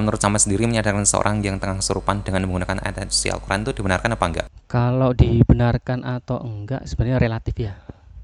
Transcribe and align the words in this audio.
Kalau 0.00 0.08
menurut 0.08 0.24
sama 0.24 0.40
sendiri 0.40 0.64
menyadarkan 0.64 1.04
seseorang 1.04 1.44
yang 1.44 1.60
tengah 1.60 1.76
kesurupan 1.76 2.24
dengan 2.24 2.48
menggunakan 2.48 2.80
ayat 2.80 3.12
suci 3.12 3.28
Al-Quran 3.36 3.68
itu 3.68 3.84
dibenarkan 3.84 4.16
apa 4.16 4.24
enggak? 4.32 4.46
Kalau 4.64 5.12
dibenarkan 5.12 6.08
atau 6.08 6.40
enggak 6.40 6.88
sebenarnya 6.88 7.20
relatif 7.20 7.52
ya. 7.60 7.76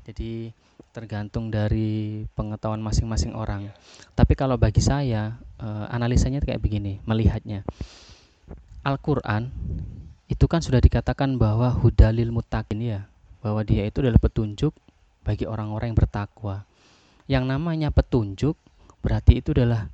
Jadi 0.08 0.56
tergantung 0.96 1.52
dari 1.52 2.24
pengetahuan 2.32 2.80
masing-masing 2.80 3.36
orang. 3.36 3.68
Tapi 4.16 4.32
kalau 4.32 4.56
bagi 4.56 4.80
saya 4.80 5.36
eh, 5.60 5.86
analisanya 5.92 6.40
kayak 6.40 6.64
begini, 6.64 6.96
melihatnya. 7.04 7.60
Al-Qur'an 8.80 9.52
itu 10.32 10.48
kan 10.48 10.64
sudah 10.64 10.80
dikatakan 10.80 11.36
bahwa 11.36 11.76
hudalil 11.76 12.32
mutakin 12.32 12.80
ya, 12.80 13.00
bahwa 13.44 13.60
dia 13.68 13.84
itu 13.84 14.00
adalah 14.00 14.16
petunjuk 14.16 14.72
bagi 15.28 15.44
orang-orang 15.44 15.92
yang 15.92 16.00
bertakwa. 16.00 16.64
Yang 17.28 17.44
namanya 17.52 17.92
petunjuk 17.92 18.56
berarti 19.04 19.44
itu 19.44 19.52
adalah 19.52 19.92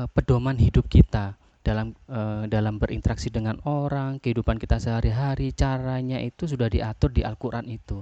uh, 0.00 0.08
pedoman 0.08 0.56
hidup 0.56 0.88
kita 0.88 1.36
dalam 1.60 1.92
uh, 2.08 2.48
dalam 2.48 2.80
berinteraksi 2.80 3.28
dengan 3.28 3.60
orang, 3.68 4.16
kehidupan 4.16 4.56
kita 4.56 4.80
sehari-hari, 4.80 5.52
caranya 5.52 6.16
itu 6.16 6.48
sudah 6.48 6.72
diatur 6.72 7.12
di 7.12 7.20
Al-Qur'an 7.20 7.68
itu. 7.68 8.00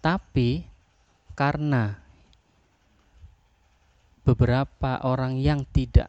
Tapi 0.00 0.64
karena 1.36 1.92
beberapa 4.24 5.04
orang 5.04 5.36
yang 5.36 5.68
tidak 5.68 6.08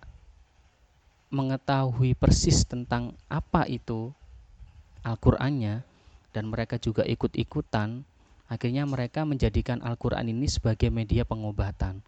mengetahui 1.35 2.15
persis 2.15 2.63
tentang 2.63 3.11
apa 3.27 3.67
itu 3.67 4.15
Al-Qur'annya 5.03 5.83
dan 6.31 6.47
mereka 6.47 6.79
juga 6.79 7.03
ikut-ikutan, 7.03 8.07
akhirnya 8.47 8.87
mereka 8.87 9.27
menjadikan 9.27 9.83
Al-Qur'an 9.83 10.31
ini 10.31 10.47
sebagai 10.47 10.87
media 10.87 11.27
pengobatan. 11.27 11.99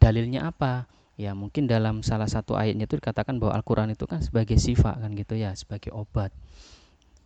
Dalilnya 0.00 0.48
apa? 0.48 0.88
Ya 1.18 1.34
mungkin 1.34 1.66
dalam 1.66 2.06
salah 2.06 2.30
satu 2.30 2.54
ayatnya 2.54 2.86
itu 2.86 2.94
dikatakan 3.02 3.42
bahwa 3.42 3.58
Al-Quran 3.58 3.90
itu 3.90 4.06
kan 4.06 4.22
sebagai 4.22 4.54
sifat 4.54 5.02
kan 5.02 5.10
gitu 5.18 5.34
ya 5.34 5.50
sebagai 5.58 5.90
obat. 5.90 6.30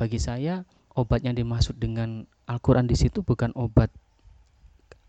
Bagi 0.00 0.16
saya 0.16 0.64
obat 0.96 1.20
yang 1.20 1.36
dimaksud 1.36 1.76
dengan 1.76 2.24
Al-Quran 2.48 2.88
di 2.88 2.96
situ 2.96 3.20
bukan 3.20 3.52
obat 3.52 3.92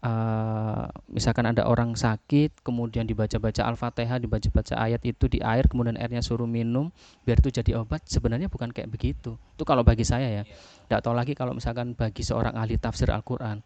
uh, 0.03 0.85
misalkan 1.07 1.47
ada 1.47 1.63
orang 1.65 1.95
sakit 1.95 2.59
kemudian 2.61 3.07
dibaca-baca 3.07 3.63
Al-Fatihah 3.63 4.19
dibaca-baca 4.19 4.75
ayat 4.75 5.01
itu 5.07 5.31
di 5.31 5.39
air 5.39 5.65
kemudian 5.71 5.95
airnya 5.95 6.19
suruh 6.19 6.45
minum 6.45 6.91
biar 7.23 7.39
itu 7.39 7.49
jadi 7.55 7.79
obat 7.79 8.03
sebenarnya 8.05 8.51
bukan 8.51 8.69
kayak 8.69 8.91
begitu. 8.91 9.39
Itu 9.55 9.63
kalau 9.63 9.81
bagi 9.87 10.03
saya 10.03 10.27
ya. 10.27 10.43
Tidak 10.43 10.99
tahu 10.99 11.15
lagi 11.15 11.33
kalau 11.33 11.55
misalkan 11.55 11.95
bagi 11.95 12.21
seorang 12.21 12.53
ahli 12.59 12.75
tafsir 12.75 13.09
Al-Quran. 13.09 13.63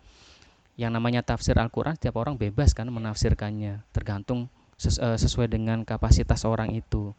Yang 0.77 0.91
namanya 0.93 1.25
tafsir 1.25 1.57
Al-Quran 1.57 1.97
setiap 1.97 2.21
orang 2.21 2.37
bebas 2.37 2.77
kan 2.77 2.85
menafsirkannya 2.85 3.81
tergantung 3.89 4.53
Eh, 4.77 5.17
sesuai 5.17 5.49
dengan 5.49 5.81
kapasitas 5.81 6.45
orang 6.45 6.69
itu. 6.69 7.09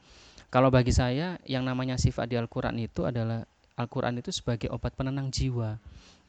Kalau 0.47 0.71
bagi 0.71 0.95
saya 0.95 1.43
yang 1.43 1.67
namanya 1.67 1.99
sifat 1.99 2.31
di 2.31 2.39
Al-Qur'an 2.39 2.79
itu 2.79 3.03
adalah 3.03 3.43
Al-Qur'an 3.75 4.15
itu 4.15 4.31
sebagai 4.31 4.71
obat 4.71 4.95
penenang 4.95 5.35
jiwa. 5.35 5.75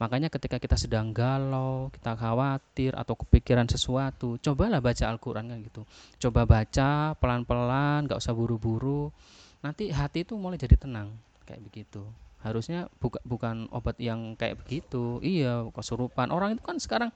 Makanya 0.02 0.26
ketika 0.26 0.58
kita 0.58 0.74
sedang 0.74 1.14
galau, 1.14 1.86
kita 1.94 2.18
khawatir 2.18 2.98
atau 2.98 3.14
kepikiran 3.14 3.70
sesuatu, 3.70 4.42
cobalah 4.42 4.82
baca 4.82 5.06
Al-Qur'an 5.06 5.46
kan 5.46 5.62
gitu. 5.62 5.86
Coba 6.18 6.50
baca 6.50 7.14
pelan-pelan, 7.14 8.10
gak 8.10 8.18
usah 8.18 8.34
buru-buru. 8.34 9.14
Nanti 9.62 9.94
hati 9.94 10.26
itu 10.26 10.34
mulai 10.34 10.58
jadi 10.58 10.74
tenang 10.74 11.14
kayak 11.46 11.62
begitu. 11.62 12.02
Harusnya 12.42 12.90
buka, 12.98 13.22
bukan 13.22 13.70
obat 13.70 13.94
yang 14.02 14.34
kayak 14.34 14.58
begitu. 14.66 15.22
Iya, 15.22 15.70
kesurupan. 15.70 16.34
Orang 16.34 16.58
itu 16.58 16.62
kan 16.66 16.74
sekarang 16.82 17.14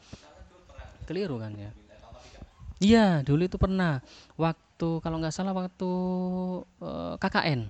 keliru 1.10 1.42
kan 1.42 1.50
ya 1.58 1.74
Iya, 2.82 3.22
dulu 3.22 3.46
itu 3.46 3.58
pernah. 3.60 4.02
Waktu 4.34 4.98
kalau 5.00 5.16
nggak 5.22 5.34
salah 5.34 5.54
waktu 5.54 5.90
uh, 6.82 7.14
eh, 7.14 7.14
KKN. 7.22 7.60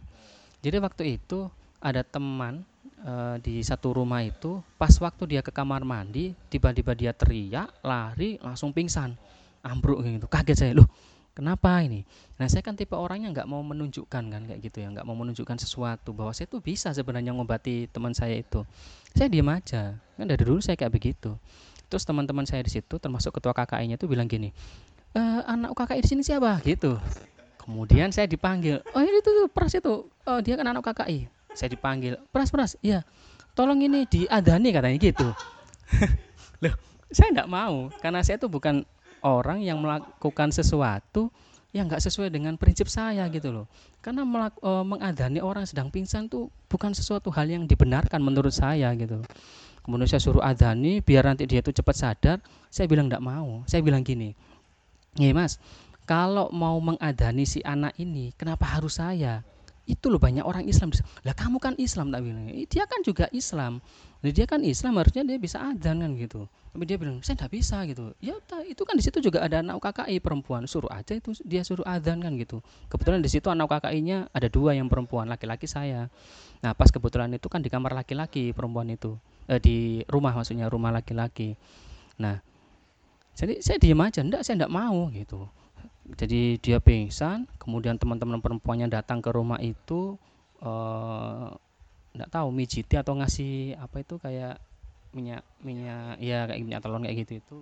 Jadi 0.64 0.76
waktu 0.80 1.02
itu 1.20 1.52
ada 1.76 2.00
teman 2.00 2.64
uh, 3.04 3.36
di 3.36 3.60
satu 3.60 3.92
rumah 3.92 4.24
itu, 4.24 4.64
pas 4.80 4.92
waktu 4.96 5.36
dia 5.36 5.40
ke 5.44 5.52
kamar 5.52 5.84
mandi, 5.84 6.32
tiba-tiba 6.48 6.96
dia 6.96 7.12
teriak, 7.12 7.68
lari, 7.84 8.40
langsung 8.40 8.72
pingsan, 8.72 9.12
ambruk 9.60 10.00
gitu. 10.00 10.24
Kaget 10.24 10.56
saya, 10.56 10.72
loh, 10.72 10.88
kenapa 11.36 11.84
ini? 11.84 12.00
Nah 12.40 12.48
saya 12.48 12.64
kan 12.64 12.72
tipe 12.72 12.96
orangnya 12.96 13.28
nggak 13.36 13.48
mau 13.48 13.60
menunjukkan 13.60 14.24
kan 14.32 14.42
kayak 14.48 14.60
gitu 14.64 14.80
ya, 14.80 14.88
nggak 14.88 15.04
mau 15.04 15.12
menunjukkan 15.12 15.60
sesuatu 15.60 16.16
bahwa 16.16 16.32
saya 16.32 16.48
tuh 16.48 16.64
bisa 16.64 16.88
sebenarnya 16.96 17.36
ngobati 17.36 17.92
teman 17.92 18.16
saya 18.16 18.40
itu. 18.40 18.64
Saya 19.12 19.28
diam 19.28 19.52
aja, 19.52 20.00
kan 20.16 20.24
dari 20.24 20.40
dulu 20.40 20.64
saya 20.64 20.80
kayak 20.80 20.96
begitu. 20.96 21.36
Terus 21.92 22.08
teman-teman 22.08 22.48
saya 22.48 22.64
di 22.64 22.72
situ, 22.72 22.96
termasuk 22.96 23.36
ketua 23.36 23.52
KKI-nya 23.52 24.00
itu 24.00 24.08
bilang 24.08 24.24
gini, 24.24 24.50
e, 25.14 25.22
anak 25.46 25.72
kakak 25.78 26.02
di 26.02 26.08
sini 26.10 26.22
siapa? 26.26 26.58
Gitu. 26.66 26.98
Kemudian 27.64 28.12
saya 28.12 28.28
dipanggil. 28.28 28.84
Oh 28.92 29.00
ini 29.00 29.24
tuh 29.24 29.48
pras 29.48 29.72
itu. 29.72 30.04
Oh, 30.28 30.38
dia 30.44 30.60
kan 30.60 30.68
anak 30.68 30.84
KKI 30.84 31.32
saya 31.56 31.72
dipanggil. 31.72 32.20
Pras 32.28 32.52
pras 32.52 32.76
iya. 32.84 33.06
Tolong 33.56 33.80
ini 33.80 34.04
diadani 34.04 34.68
katanya 34.74 34.98
gitu. 35.00 35.28
Loh 36.62 36.74
saya 37.08 37.32
tidak 37.32 37.48
mau. 37.48 37.88
Karena 38.02 38.20
saya 38.20 38.36
itu 38.36 38.52
bukan 38.52 38.84
orang 39.24 39.64
yang 39.64 39.80
melakukan 39.80 40.52
sesuatu 40.52 41.32
yang 41.72 41.88
nggak 41.90 42.04
sesuai 42.04 42.28
dengan 42.30 42.54
prinsip 42.54 42.86
saya 42.86 43.26
gitu 43.34 43.50
loh. 43.50 43.66
Karena 43.98 44.22
melak, 44.22 44.54
e, 44.62 44.70
mengadani 44.86 45.42
orang 45.42 45.66
sedang 45.66 45.90
pingsan 45.90 46.30
tuh 46.30 46.46
bukan 46.70 46.94
sesuatu 46.94 47.34
hal 47.34 47.50
yang 47.50 47.66
dibenarkan 47.66 48.22
menurut 48.22 48.54
saya 48.54 48.94
gitu. 48.94 49.18
Kemudian 49.82 50.06
saya 50.06 50.22
suruh 50.22 50.38
adani 50.38 51.02
biar 51.02 51.26
nanti 51.26 51.50
dia 51.50 51.58
itu 51.58 51.74
cepat 51.74 51.96
sadar. 51.98 52.38
Saya 52.70 52.86
bilang 52.86 53.10
tidak 53.10 53.26
mau. 53.26 53.66
Saya 53.66 53.82
bilang 53.82 54.06
gini 54.06 54.38
Iya 55.14 55.30
mas, 55.30 55.62
kalau 56.04 56.50
mau 56.50 56.76
mengadani 56.82 57.46
si 57.48 57.64
anak 57.64 57.96
ini, 57.96 58.34
kenapa 58.36 58.66
harus 58.66 58.98
saya? 58.98 59.46
Itu 59.84 60.08
loh 60.08 60.20
banyak 60.20 60.44
orang 60.44 60.64
Islam. 60.64 60.92
Lah 61.24 61.36
kamu 61.36 61.60
kan 61.60 61.76
Islam 61.76 62.08
tak 62.08 62.24
bilang. 62.24 62.48
Dia 62.48 62.84
kan 62.88 63.04
juga 63.04 63.28
Islam. 63.32 63.84
Nah, 64.24 64.32
dia 64.32 64.48
kan 64.48 64.64
Islam 64.64 64.96
harusnya 64.96 65.20
dia 65.28 65.36
bisa 65.36 65.60
adzan 65.60 66.00
kan 66.00 66.16
gitu. 66.16 66.48
Tapi 66.72 66.84
dia 66.88 66.96
bilang 66.96 67.20
saya 67.20 67.36
tidak 67.36 67.52
bisa 67.52 67.84
gitu. 67.84 68.16
Ya 68.24 68.34
itu 68.64 68.82
kan 68.88 68.96
di 68.96 69.04
situ 69.04 69.20
juga 69.20 69.44
ada 69.44 69.60
anak 69.60 69.84
KKI 69.84 70.24
perempuan. 70.24 70.64
Suruh 70.64 70.88
aja 70.88 71.12
itu 71.12 71.36
dia 71.44 71.60
suruh 71.60 71.84
adzan 71.84 72.24
kan 72.24 72.32
gitu. 72.40 72.64
Kebetulan 72.88 73.20
di 73.20 73.28
situ 73.28 73.52
anak 73.52 73.68
KKI-nya 73.76 74.32
ada 74.32 74.48
dua 74.48 74.72
yang 74.72 74.88
perempuan, 74.88 75.28
laki-laki 75.28 75.68
saya. 75.68 76.08
Nah 76.64 76.72
pas 76.72 76.88
kebetulan 76.88 77.28
itu 77.36 77.52
kan 77.52 77.60
di 77.60 77.68
kamar 77.68 77.92
laki-laki 77.92 78.56
perempuan 78.56 78.88
itu. 78.88 79.20
Eh, 79.52 79.60
di 79.60 80.00
rumah 80.08 80.32
maksudnya 80.32 80.72
rumah 80.72 80.88
laki-laki. 80.88 81.60
Nah 82.16 82.40
jadi 83.34 83.58
saya 83.58 83.78
diam 83.82 83.98
aja 83.98 84.22
enggak 84.22 84.46
saya 84.46 84.62
enggak 84.62 84.74
mau 84.74 85.10
gitu. 85.10 85.50
Jadi 86.04 86.60
dia 86.62 86.78
pingsan 86.78 87.50
kemudian 87.58 87.98
teman-teman 87.98 88.38
perempuannya 88.38 88.86
datang 88.86 89.18
ke 89.18 89.30
rumah 89.34 89.58
itu 89.58 90.14
eh, 90.62 91.46
enggak 92.14 92.30
tahu 92.30 92.48
mijiti 92.54 92.94
atau 92.94 93.18
ngasih 93.18 93.74
apa 93.74 94.06
itu 94.06 94.14
kayak 94.22 94.62
minyak 95.14 95.42
minyak 95.62 96.18
ya 96.22 96.46
kayak 96.46 96.60
minyak 96.62 96.80
telur 96.82 97.02
kayak 97.02 97.16
gitu 97.26 97.32
itu 97.42 97.56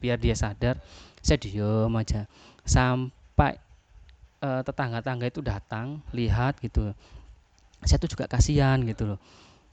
biar 0.00 0.16
dia 0.16 0.32
sadar. 0.32 0.80
Saya 1.20 1.36
diam 1.36 1.92
aja. 1.92 2.24
Sampai 2.64 3.60
uh, 4.40 4.64
tetangga-tangga 4.64 5.28
itu 5.28 5.44
datang 5.44 6.00
lihat 6.16 6.56
gitu. 6.64 6.96
Saya 7.84 8.00
tuh 8.00 8.08
juga 8.08 8.24
kasihan 8.24 8.80
gitu 8.88 9.14
loh. 9.14 9.18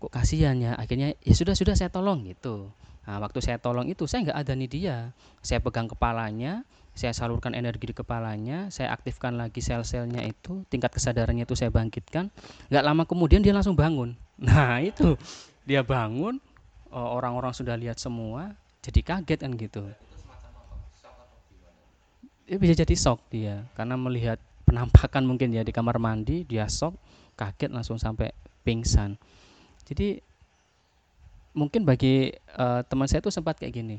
Kok 0.04 0.12
kasihan 0.12 0.60
ya? 0.60 0.76
Akhirnya 0.76 1.16
ya 1.24 1.34
sudah 1.34 1.56
sudah 1.56 1.80
saya 1.80 1.88
tolong 1.88 2.28
gitu 2.28 2.68
Nah, 3.08 3.24
waktu 3.24 3.40
saya 3.40 3.56
tolong 3.56 3.88
itu 3.88 4.04
saya 4.04 4.28
nggak 4.28 4.40
ada 4.44 4.52
nih 4.52 4.68
dia. 4.68 4.98
Saya 5.40 5.64
pegang 5.64 5.88
kepalanya, 5.88 6.68
saya 6.92 7.16
salurkan 7.16 7.56
energi 7.56 7.88
di 7.88 7.96
kepalanya, 7.96 8.68
saya 8.68 8.92
aktifkan 8.92 9.40
lagi 9.40 9.64
sel-selnya 9.64 10.28
itu, 10.28 10.68
tingkat 10.68 10.92
kesadarannya 10.92 11.48
itu 11.48 11.56
saya 11.56 11.72
bangkitkan. 11.72 12.28
Nggak 12.68 12.84
lama 12.84 13.04
kemudian 13.08 13.40
dia 13.40 13.56
langsung 13.56 13.80
bangun. 13.80 14.14
Nah 14.38 14.78
itu 14.84 15.18
dia 15.66 15.82
bangun, 15.82 16.38
orang-orang 16.94 17.56
sudah 17.58 17.74
lihat 17.74 17.98
semua, 17.98 18.54
jadi 18.86 19.02
kaget 19.02 19.40
kan 19.42 19.52
gitu. 19.58 19.82
Dia 22.46 22.58
bisa 22.62 22.78
jadi 22.78 22.96
shock 22.96 23.24
dia, 23.34 23.66
karena 23.74 23.98
melihat 23.98 24.38
penampakan 24.68 25.26
mungkin 25.26 25.56
ya 25.56 25.66
di 25.66 25.74
kamar 25.74 25.98
mandi, 25.98 26.46
dia 26.46 26.70
shock, 26.70 26.94
kaget 27.34 27.74
langsung 27.74 27.98
sampai 27.98 28.30
pingsan. 28.62 29.18
Jadi 29.90 30.22
mungkin 31.58 31.82
bagi 31.84 32.30
uh, 32.54 32.86
teman 32.86 33.10
saya 33.10 33.26
itu 33.26 33.34
sempat 33.34 33.58
kayak 33.58 33.74
gini 33.74 33.98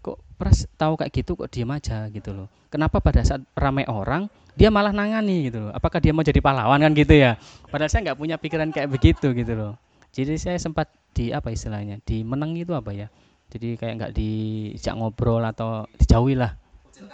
kok 0.00 0.16
pras 0.40 0.64
tahu 0.80 0.96
kayak 0.96 1.12
gitu 1.12 1.36
kok 1.36 1.48
diem 1.52 1.68
aja? 1.68 2.08
gitu 2.08 2.32
loh. 2.32 2.48
Kenapa 2.72 3.04
pada 3.04 3.20
saat 3.20 3.44
ramai 3.52 3.84
orang 3.84 4.32
dia 4.56 4.72
malah 4.72 4.92
nangani? 4.92 5.52
gitu 5.52 5.68
loh. 5.68 5.72
Apakah 5.76 6.00
dia 6.00 6.12
mau 6.16 6.24
jadi 6.24 6.40
pahlawan? 6.40 6.80
kan 6.80 6.92
gitu 6.96 7.12
ya. 7.12 7.36
Padahal 7.68 7.92
saya 7.92 8.10
nggak 8.10 8.18
punya 8.18 8.36
pikiran 8.40 8.72
kayak 8.72 8.88
begitu 8.88 9.32
gitu 9.36 9.52
loh. 9.52 9.76
Jadi 10.10 10.40
saya 10.40 10.56
sempat 10.56 10.90
di 11.12 11.30
apa 11.30 11.52
istilahnya 11.52 12.00
di 12.02 12.24
menang 12.24 12.56
itu 12.56 12.72
apa 12.72 12.90
ya? 12.96 13.12
Jadi 13.52 13.76
kayak 13.76 13.94
nggak 14.00 14.12
dijak 14.16 14.94
ngobrol 14.96 15.44
atau 15.44 15.84
dijauhi 16.00 16.34
lah. 16.34 16.56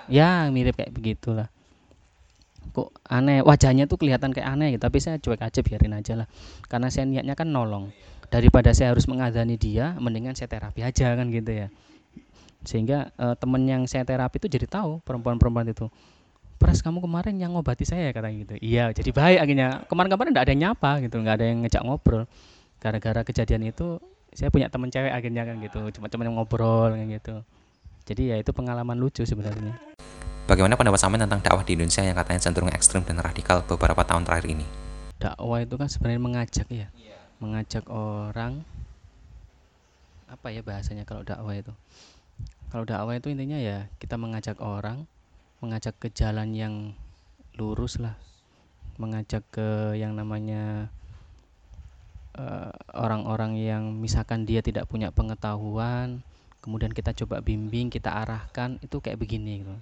Ya 0.06 0.46
mirip 0.54 0.78
kayak 0.78 0.94
begitulah. 0.94 1.50
Kok 2.70 2.94
aneh? 3.08 3.42
Wajahnya 3.42 3.90
tuh 3.90 3.98
kelihatan 3.98 4.30
kayak 4.30 4.46
aneh 4.46 4.78
gitu 4.78 4.86
tapi 4.86 4.98
saya 5.02 5.18
cuek 5.18 5.42
aja 5.42 5.60
biarin 5.60 5.98
aja 5.98 6.22
lah. 6.22 6.28
Karena 6.70 6.86
saya 6.86 7.08
niatnya 7.10 7.34
kan 7.34 7.50
nolong 7.50 7.90
daripada 8.36 8.68
saya 8.76 8.92
harus 8.92 9.08
mengadani 9.08 9.56
dia 9.56 9.96
mendingan 9.96 10.36
saya 10.36 10.52
terapi 10.52 10.84
aja 10.84 11.16
kan 11.16 11.32
gitu 11.32 11.48
ya. 11.48 11.72
Sehingga 12.68 13.08
e, 13.16 13.32
temen 13.40 13.64
yang 13.64 13.88
saya 13.88 14.04
terapi 14.04 14.36
itu 14.36 14.52
jadi 14.52 14.68
tahu 14.68 15.00
perempuan-perempuan 15.08 15.72
itu. 15.72 15.88
Pras 16.60 16.84
kamu 16.84 17.00
kemarin 17.00 17.40
yang 17.40 17.56
ngobati 17.56 17.88
saya 17.88 18.12
kata 18.12 18.28
gitu. 18.36 18.54
Iya 18.60 18.92
jadi 18.92 19.08
baik 19.08 19.38
akhirnya. 19.40 19.68
Kemarin-kemarin 19.88 20.30
nggak 20.36 20.44
ada 20.44 20.52
yang 20.52 20.62
nyapa 20.68 20.90
gitu. 21.00 21.16
Nggak 21.16 21.34
ada 21.40 21.44
yang 21.48 21.58
ngejak 21.64 21.82
ngobrol. 21.88 22.24
Gara-gara 22.76 23.20
kejadian 23.24 23.72
itu 23.72 23.96
saya 24.36 24.52
punya 24.52 24.68
teman 24.68 24.92
cewek 24.92 25.12
akhirnya 25.16 25.42
kan 25.48 25.56
gitu. 25.64 25.80
Cuma-cuma 25.96 26.28
ngobrol 26.28 26.92
kan 26.92 27.08
gitu. 27.08 27.40
Jadi 28.04 28.22
ya 28.30 28.36
itu 28.36 28.52
pengalaman 28.52 29.00
lucu 29.00 29.24
sebenarnya. 29.24 29.80
Bagaimana 30.46 30.78
pendapat 30.78 31.00
Samen 31.02 31.18
tentang 31.18 31.42
dakwah 31.42 31.66
di 31.66 31.74
Indonesia 31.74 32.06
yang 32.06 32.14
katanya 32.14 32.38
cenderung 32.38 32.70
ekstrim 32.70 33.02
dan 33.02 33.18
radikal 33.18 33.66
beberapa 33.66 34.06
tahun 34.06 34.22
terakhir 34.22 34.46
ini? 34.46 34.62
Dakwah 35.18 35.64
itu 35.64 35.74
kan 35.74 35.90
sebenarnya 35.90 36.22
mengajak 36.22 36.68
ya, 36.70 36.86
mengajak 37.42 37.84
orang 37.92 38.64
apa 40.26 40.50
ya 40.50 40.64
bahasanya 40.64 41.06
kalau 41.06 41.22
dakwah 41.22 41.54
itu? 41.54 41.72
Kalau 42.72 42.82
dakwah 42.82 43.14
itu 43.14 43.30
intinya 43.30 43.56
ya 43.56 43.86
kita 44.02 44.18
mengajak 44.18 44.58
orang, 44.58 45.06
mengajak 45.62 45.94
ke 45.96 46.10
jalan 46.10 46.52
yang 46.56 46.74
lurus 47.56 48.02
lah, 48.02 48.18
mengajak 48.98 49.46
ke 49.54 49.94
yang 49.96 50.18
namanya 50.18 50.90
eh, 52.36 52.72
orang-orang 52.92 53.56
uh, 53.56 53.62
yang 53.62 53.84
misalkan 53.96 54.44
dia 54.44 54.60
tidak 54.60 54.90
punya 54.90 55.14
pengetahuan, 55.14 56.20
kemudian 56.60 56.90
kita 56.90 57.14
coba 57.14 57.40
bimbing, 57.40 57.88
kita 57.88 58.10
arahkan, 58.10 58.82
itu 58.82 58.98
kayak 58.98 59.22
begini 59.22 59.62
gitu 59.62 59.76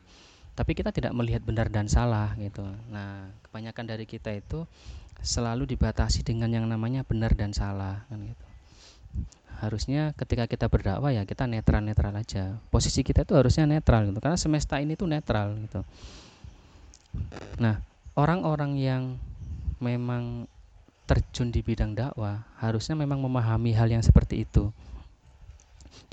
tapi 0.54 0.78
kita 0.78 0.94
tidak 0.94 1.10
melihat 1.14 1.42
benar 1.42 1.66
dan 1.66 1.90
salah 1.90 2.30
gitu. 2.38 2.62
Nah, 2.90 3.30
kebanyakan 3.50 3.84
dari 3.90 4.06
kita 4.06 4.30
itu 4.30 4.66
selalu 5.18 5.66
dibatasi 5.66 6.22
dengan 6.22 6.50
yang 6.50 6.66
namanya 6.70 7.02
benar 7.02 7.34
dan 7.34 7.50
salah 7.50 8.06
kan 8.06 8.22
gitu. 8.22 8.46
Harusnya 9.58 10.14
ketika 10.14 10.46
kita 10.46 10.66
berdakwah 10.70 11.10
ya 11.10 11.26
kita 11.26 11.50
netral-netral 11.50 12.14
aja. 12.14 12.58
Posisi 12.70 13.02
kita 13.02 13.26
itu 13.26 13.34
harusnya 13.34 13.66
netral 13.66 14.06
gitu 14.10 14.18
karena 14.22 14.38
semesta 14.38 14.78
ini 14.78 14.94
tuh 14.94 15.10
netral 15.10 15.58
gitu. 15.58 15.82
Nah, 17.58 17.82
orang-orang 18.14 18.78
yang 18.78 19.02
memang 19.82 20.46
terjun 21.04 21.52
di 21.52 21.60
bidang 21.60 21.92
dakwah 21.92 22.48
harusnya 22.56 22.96
memang 22.96 23.20
memahami 23.20 23.76
hal 23.76 23.92
yang 23.92 24.00
seperti 24.00 24.48
itu 24.48 24.72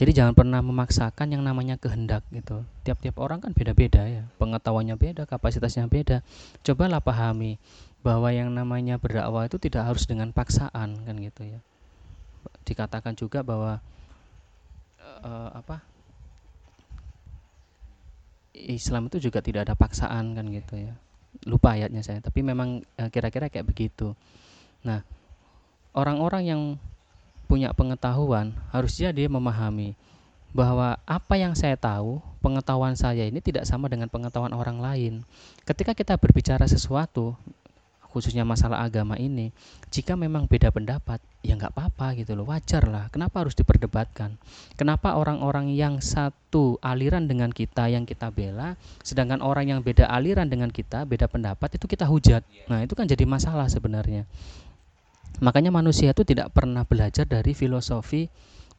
jadi 0.02 0.12
jangan 0.24 0.34
pernah 0.34 0.60
memaksakan 0.66 1.30
yang 1.36 1.46
namanya 1.46 1.78
kehendak 1.78 2.26
gitu. 2.34 2.66
Tiap-tiap 2.82 3.22
orang 3.22 3.38
kan 3.38 3.54
beda-beda 3.54 4.02
ya. 4.10 4.26
Pengetahuannya 4.42 4.98
beda 4.98 5.24
kapasitasnya 5.30 5.86
beda. 5.86 6.26
Cobalah 6.66 7.04
pahami 7.04 7.62
bahwa 8.02 8.34
yang 8.34 8.50
namanya 8.50 8.98
berdakwah 8.98 9.46
itu 9.46 9.62
tidak 9.62 9.86
harus 9.86 10.10
dengan 10.10 10.34
paksaan 10.34 11.06
kan 11.06 11.16
gitu 11.22 11.46
ya. 11.46 11.60
Dikatakan 12.66 13.14
juga 13.14 13.46
bahwa 13.46 13.78
uh, 15.22 15.50
apa? 15.54 15.86
Islam 18.52 19.08
itu 19.08 19.22
juga 19.22 19.40
tidak 19.40 19.70
ada 19.70 19.76
paksaan 19.78 20.34
kan 20.34 20.46
gitu 20.50 20.82
ya. 20.82 20.94
Lupa 21.46 21.78
ayatnya 21.78 22.04
saya 22.04 22.20
tapi 22.20 22.44
memang 22.44 22.84
eh, 22.98 23.10
kira-kira 23.14 23.48
kayak 23.54 23.70
begitu. 23.70 24.18
Nah 24.82 25.06
orang-orang 25.94 26.44
yang 26.44 26.62
punya 27.52 27.76
pengetahuan, 27.76 28.56
harusnya 28.72 29.12
dia 29.12 29.28
memahami 29.28 30.00
bahwa 30.56 30.96
apa 31.04 31.36
yang 31.36 31.52
saya 31.52 31.76
tahu, 31.76 32.24
pengetahuan 32.40 32.96
saya 32.96 33.28
ini 33.28 33.44
tidak 33.44 33.68
sama 33.68 33.92
dengan 33.92 34.08
pengetahuan 34.08 34.56
orang 34.56 34.80
lain. 34.80 35.14
Ketika 35.68 35.92
kita 35.92 36.16
berbicara 36.16 36.64
sesuatu, 36.64 37.36
khususnya 38.08 38.48
masalah 38.48 38.84
agama 38.84 39.20
ini, 39.20 39.52
jika 39.92 40.16
memang 40.16 40.48
beda 40.48 40.72
pendapat, 40.72 41.20
ya 41.44 41.60
nggak 41.60 41.76
apa-apa 41.76 42.16
gitu 42.24 42.40
loh, 42.40 42.48
wajar 42.48 42.88
lah. 42.88 43.12
Kenapa 43.12 43.44
harus 43.44 43.56
diperdebatkan? 43.56 44.40
Kenapa 44.80 45.20
orang-orang 45.20 45.76
yang 45.76 46.00
satu 46.00 46.80
aliran 46.80 47.28
dengan 47.28 47.52
kita 47.52 47.92
yang 47.92 48.08
kita 48.08 48.32
bela, 48.32 48.80
sedangkan 49.04 49.44
orang 49.44 49.76
yang 49.76 49.80
beda 49.84 50.08
aliran 50.08 50.48
dengan 50.48 50.72
kita, 50.72 51.04
beda 51.04 51.28
pendapat 51.28 51.76
itu 51.76 51.84
kita 51.88 52.08
hujat. 52.08 52.48
Nah 52.72 52.84
itu 52.84 52.96
kan 52.96 53.08
jadi 53.08 53.28
masalah 53.28 53.68
sebenarnya. 53.72 54.24
Makanya 55.40 55.72
manusia 55.72 56.12
itu 56.12 56.28
tidak 56.28 56.52
pernah 56.52 56.84
belajar 56.84 57.24
dari 57.24 57.56
filosofi 57.56 58.28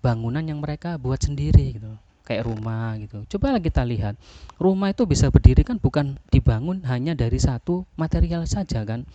bangunan 0.02 0.44
yang 0.44 0.60
mereka 0.60 1.00
buat 1.00 1.22
sendiri 1.22 1.80
gitu. 1.80 1.96
Kayak 2.22 2.46
rumah 2.46 2.94
gitu. 3.02 3.24
Coba 3.34 3.58
kita 3.58 3.82
lihat. 3.82 4.14
Rumah 4.60 4.94
itu 4.94 5.08
bisa 5.08 5.26
berdiri 5.32 5.66
kan 5.66 5.80
bukan 5.80 6.20
dibangun 6.30 6.84
hanya 6.86 7.16
dari 7.16 7.40
satu 7.40 7.88
material 7.98 8.46
saja 8.46 8.84
kan. 8.86 9.08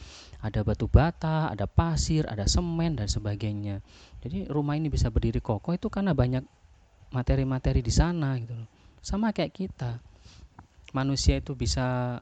Ada 0.44 0.62
batu 0.63 0.92
bata, 0.92 1.51
ada 1.51 1.66
pasir, 1.66 2.28
ada 2.28 2.45
semen 2.50 3.00
dan 3.00 3.07
sebagainya. 3.07 3.80
Jadi 4.24 4.50
rumah 4.51 4.75
ini 4.75 4.92
bisa 4.92 5.07
berdiri 5.07 5.40
kokoh 5.40 5.75
itu 5.78 5.88
karena 5.88 6.12
banyak 6.12 6.44
materi-materi 7.07 7.80
di 7.80 7.94
sana 7.94 8.36
gitu 8.36 8.54
Sama 9.00 9.31
kayak 9.31 9.56
kita. 9.56 10.04
Manusia 10.92 11.40
itu 11.40 11.56
bisa 11.56 12.19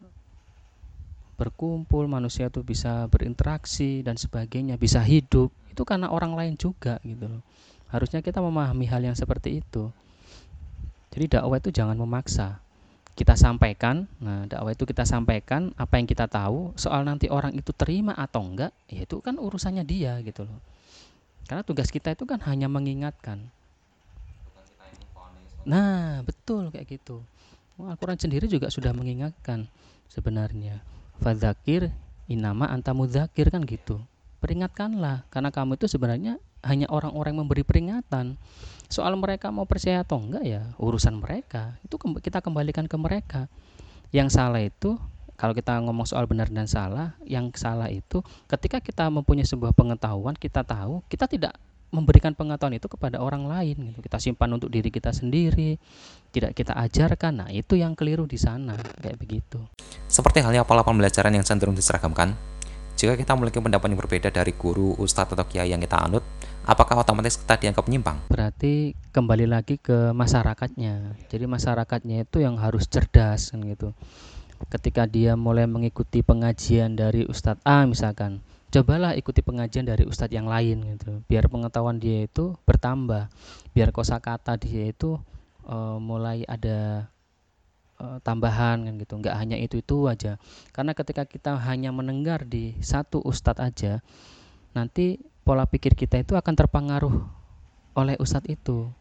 berkumpul, 1.35 2.07
manusia 2.07 2.47
itu 2.47 2.63
bisa 2.63 3.07
berinteraksi 3.11 4.01
dan 4.01 4.15
sebagainya, 4.15 4.79
bisa 4.79 5.03
hidup. 5.03 5.51
Itu 5.71 5.83
karena 5.83 6.07
orang 6.11 6.35
lain 6.35 6.55
juga 6.55 6.99
gitu 7.03 7.27
loh. 7.27 7.43
Harusnya 7.91 8.23
kita 8.23 8.39
memahami 8.39 8.87
hal 8.87 9.03
yang 9.03 9.15
seperti 9.15 9.59
itu. 9.59 9.91
Jadi 11.15 11.39
dakwah 11.39 11.59
itu 11.59 11.71
jangan 11.71 11.95
memaksa. 11.95 12.59
Kita 13.15 13.39
sampaikan, 13.39 14.11
nah 14.19 14.43
dakwah 14.43 14.75
itu 14.75 14.83
kita 14.83 15.07
sampaikan 15.07 15.71
apa 15.79 15.95
yang 15.95 16.03
kita 16.03 16.27
tahu, 16.27 16.75
soal 16.75 17.07
nanti 17.07 17.31
orang 17.31 17.55
itu 17.55 17.71
terima 17.71 18.11
atau 18.11 18.43
enggak, 18.43 18.75
ya 18.91 19.07
itu 19.07 19.23
kan 19.23 19.39
urusannya 19.39 19.87
dia 19.87 20.19
gitu 20.19 20.43
loh. 20.43 20.59
Karena 21.47 21.63
tugas 21.63 21.87
kita 21.87 22.11
itu 22.11 22.27
kan 22.27 22.43
hanya 22.43 22.67
mengingatkan. 22.67 23.39
Nah, 25.63 26.19
betul 26.27 26.67
kayak 26.75 26.99
gitu. 26.99 27.23
Al-Quran 27.79 28.19
sendiri 28.19 28.51
juga 28.51 28.67
sudah 28.67 28.91
mengingatkan 28.91 29.67
sebenarnya 30.11 30.83
fadzakir 31.21 31.91
inama 32.25 32.67
anta 32.69 32.91
mudzakir 32.91 33.53
kan 33.53 33.63
gitu. 33.63 34.01
Peringatkanlah 34.41 35.25
karena 35.31 35.49
kamu 35.49 35.79
itu 35.79 35.89
sebenarnya 35.89 36.37
hanya 36.65 36.89
orang-orang 36.89 37.37
memberi 37.37 37.61
peringatan. 37.61 38.37
Soal 38.89 39.17
mereka 39.17 39.49
mau 39.49 39.65
percaya 39.65 40.05
atau 40.05 40.21
enggak 40.21 40.45
ya 40.45 40.61
urusan 40.77 41.17
mereka. 41.21 41.77
Itu 41.85 41.97
kita 41.97 42.41
kembalikan 42.41 42.85
ke 42.85 42.97
mereka. 42.97 43.49
Yang 44.13 44.37
salah 44.37 44.61
itu 44.61 44.97
kalau 45.35 45.51
kita 45.51 45.75
ngomong 45.83 46.07
soal 46.07 46.25
benar 46.25 46.47
dan 46.47 46.65
salah 46.65 47.13
yang 47.27 47.51
salah 47.53 47.91
itu 47.91 48.23
ketika 48.47 48.79
kita 48.79 49.11
mempunyai 49.11 49.43
sebuah 49.43 49.75
pengetahuan 49.75 50.33
kita 50.35 50.63
tahu 50.63 51.03
kita 51.11 51.27
tidak 51.27 51.53
memberikan 51.93 52.33
pengetahuan 52.33 52.75
itu 52.77 52.87
kepada 52.89 53.21
orang 53.21 53.45
lain 53.45 53.93
gitu. 53.93 53.99
Kita 54.01 54.17
simpan 54.21 54.55
untuk 54.55 54.69
diri 54.69 54.89
kita 54.89 55.13
sendiri, 55.13 55.77
tidak 56.33 56.57
kita 56.57 56.73
ajarkan. 56.75 57.45
Nah, 57.45 57.49
itu 57.53 57.77
yang 57.79 57.93
keliru 57.93 58.25
di 58.25 58.35
sana, 58.35 58.75
kayak 58.99 59.17
begitu. 59.19 59.59
Seperti 60.09 60.43
halnya 60.43 60.67
pola 60.67 60.83
pembelajaran 60.83 61.31
yang 61.31 61.45
cenderung 61.45 61.77
diseragamkan, 61.77 62.35
jika 62.95 63.19
kita 63.19 63.35
memiliki 63.35 63.59
pendapat 63.59 63.91
yang 63.91 63.99
berbeda 63.99 64.29
dari 64.31 64.55
guru, 64.55 64.95
ustadz 64.95 65.35
atau 65.35 65.43
kiai 65.43 65.67
yang 65.67 65.83
kita 65.83 65.99
anut, 65.99 66.23
apakah 66.63 67.03
otomatis 67.03 67.35
kita 67.35 67.59
dianggap 67.59 67.83
menyimpang? 67.91 68.31
Berarti 68.31 68.95
kembali 69.11 69.51
lagi 69.51 69.75
ke 69.75 70.15
masyarakatnya. 70.15 71.27
Jadi 71.27 71.43
masyarakatnya 71.43 72.23
itu 72.23 72.39
yang 72.39 72.55
harus 72.55 72.87
cerdas 72.87 73.51
kan 73.51 73.67
gitu. 73.67 73.91
Ketika 74.71 75.03
dia 75.11 75.35
mulai 75.35 75.67
mengikuti 75.67 76.23
pengajian 76.23 76.95
dari 76.95 77.27
ustadz 77.27 77.59
A 77.67 77.83
misalkan, 77.83 78.39
cobalah 78.75 79.15
ikuti 79.15 79.39
pengajian 79.39 79.87
dari 79.87 80.03
ustadz 80.03 80.35
yang 80.35 80.51
lain 80.51 80.83
gitu. 80.95 81.23
Biar 81.31 81.47
pengetahuan 81.47 81.95
dia 81.95 82.27
itu 82.27 82.59
bertambah. 82.67 83.31
Biar 83.71 83.95
kosakata 83.95 84.59
dia 84.59 84.91
itu 84.91 85.15
uh, 85.63 85.95
mulai 85.95 86.43
ada 86.43 87.07
uh, 88.03 88.19
tambahan 88.19 88.83
kan 88.83 88.93
gitu. 88.99 89.13
Nggak 89.15 89.35
hanya 89.39 89.55
itu 89.55 89.79
itu 89.79 90.11
aja. 90.11 90.35
Karena 90.75 90.91
ketika 90.91 91.23
kita 91.23 91.55
hanya 91.55 91.95
mendengar 91.95 92.43
di 92.43 92.75
satu 92.83 93.23
ustadz 93.23 93.63
aja 93.63 94.03
nanti 94.75 95.23
pola 95.47 95.63
pikir 95.63 95.95
kita 95.95 96.19
itu 96.19 96.35
akan 96.35 96.51
terpengaruh 96.51 97.15
oleh 97.95 98.19
ustadz 98.19 98.51
itu 98.51 98.91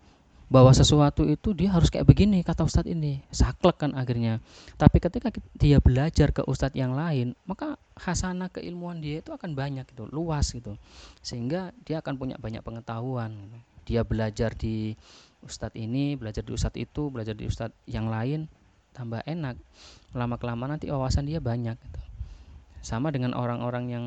bahwa 0.55 0.71
sesuatu 0.71 1.27
itu 1.27 1.51
dia 1.51 1.75
harus 1.75 1.91
kayak 1.91 2.07
begini 2.07 2.47
kata 2.47 2.63
ustadz 2.63 2.87
ini. 2.87 3.19
Saklek 3.35 3.75
kan 3.75 3.91
akhirnya. 3.99 4.39
Tapi 4.79 5.03
ketika 5.03 5.35
dia 5.59 5.83
belajar 5.83 6.31
ke 6.31 6.47
ustadz 6.47 6.79
yang 6.79 6.95
lain 6.95 7.35
maka 7.43 7.75
hasanah 7.99 8.55
keilmuan 8.55 9.03
dia 9.03 9.19
itu 9.19 9.35
akan 9.35 9.59
banyak 9.59 9.83
gitu 9.91 10.07
luas 10.15 10.55
gitu. 10.55 10.79
Sehingga 11.27 11.75
dia 11.83 11.99
akan 11.99 12.15
punya 12.15 12.37
banyak 12.39 12.63
pengetahuan 12.63 13.35
gitu. 13.35 13.59
dia 13.85 14.01
belajar 14.07 14.55
di 14.55 14.95
ustadz 15.43 15.75
ini 15.75 16.15
belajar 16.15 16.47
di 16.47 16.55
ustadz 16.55 16.79
itu 16.79 17.11
belajar 17.11 17.35
di 17.35 17.51
ustadz 17.51 17.75
yang 17.91 18.07
lain 18.07 18.47
tambah 18.95 19.27
enak. 19.27 19.59
Lama 20.15 20.39
kelamaan 20.39 20.79
nanti 20.79 20.87
wawasan 20.87 21.27
dia 21.27 21.43
banyak 21.43 21.75
gitu. 21.75 22.01
Sama 22.79 23.11
dengan 23.11 23.35
orang-orang 23.35 23.85
yang 23.91 24.05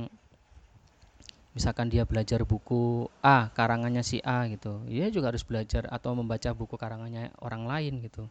misalkan 1.58 1.90
dia 1.90 2.06
belajar 2.06 2.46
buku 2.46 3.10
A 3.26 3.50
karangannya 3.50 4.06
si 4.06 4.22
A 4.22 4.46
gitu. 4.46 4.86
Dia 4.86 5.10
juga 5.10 5.34
harus 5.34 5.42
belajar 5.42 5.90
atau 5.90 6.14
membaca 6.14 6.54
buku 6.54 6.78
karangannya 6.78 7.34
orang 7.42 7.66
lain 7.66 8.06
gitu. 8.06 8.30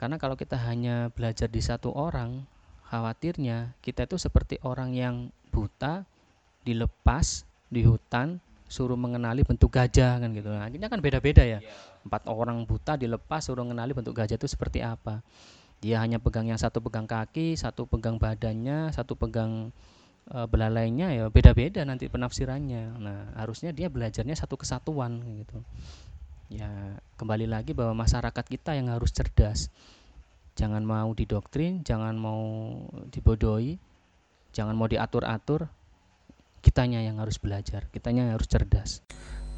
Karena 0.00 0.16
kalau 0.16 0.32
kita 0.32 0.56
hanya 0.56 1.12
belajar 1.12 1.52
di 1.52 1.60
satu 1.60 1.92
orang 1.92 2.48
khawatirnya 2.88 3.76
kita 3.84 4.08
itu 4.08 4.16
seperti 4.16 4.56
orang 4.64 4.96
yang 4.96 5.28
buta 5.52 6.08
dilepas 6.64 7.44
di 7.68 7.84
hutan 7.84 8.40
suruh 8.64 8.96
mengenali 8.96 9.44
bentuk 9.44 9.68
gajah 9.68 10.24
kan 10.24 10.32
gitu. 10.32 10.48
Nah, 10.48 10.64
akhirnya 10.64 10.88
kan 10.88 11.04
beda-beda 11.04 11.44
ya. 11.44 11.60
Empat 12.00 12.24
orang 12.32 12.64
buta 12.64 12.96
dilepas 12.96 13.44
suruh 13.44 13.60
mengenali 13.60 13.92
bentuk 13.92 14.16
gajah 14.16 14.40
itu 14.40 14.48
seperti 14.48 14.80
apa. 14.80 15.20
Dia 15.84 16.00
hanya 16.00 16.16
pegang 16.16 16.48
yang 16.48 16.58
satu 16.58 16.80
pegang 16.80 17.04
kaki 17.04 17.54
satu 17.54 17.84
pegang 17.84 18.16
badannya 18.16 18.90
satu 18.90 19.14
pegang 19.14 19.70
e, 20.28 20.38
belalainya 20.46 21.12
ya 21.12 21.24
beda-beda 21.32 21.82
nanti 21.82 22.06
penafsirannya. 22.06 23.00
Nah 23.00 23.18
harusnya 23.40 23.72
dia 23.72 23.88
belajarnya 23.88 24.36
satu 24.36 24.60
kesatuan 24.60 25.20
gitu. 25.40 25.58
Ya 26.48 26.96
kembali 27.20 27.48
lagi 27.48 27.76
bahwa 27.76 28.04
masyarakat 28.04 28.44
kita 28.44 28.76
yang 28.76 28.92
harus 28.92 29.12
cerdas. 29.12 29.72
Jangan 30.54 30.84
mau 30.84 31.12
didoktrin 31.16 31.82
jangan 31.86 32.14
mau 32.18 32.42
dibodohi 33.10 33.80
jangan 34.52 34.74
mau 34.76 34.88
diatur-atur. 34.88 35.68
Kitanya 36.58 36.98
yang 37.00 37.22
harus 37.22 37.38
belajar 37.38 37.86
kitanya 37.94 38.28
yang 38.28 38.34
harus 38.34 38.50
cerdas. 38.50 39.00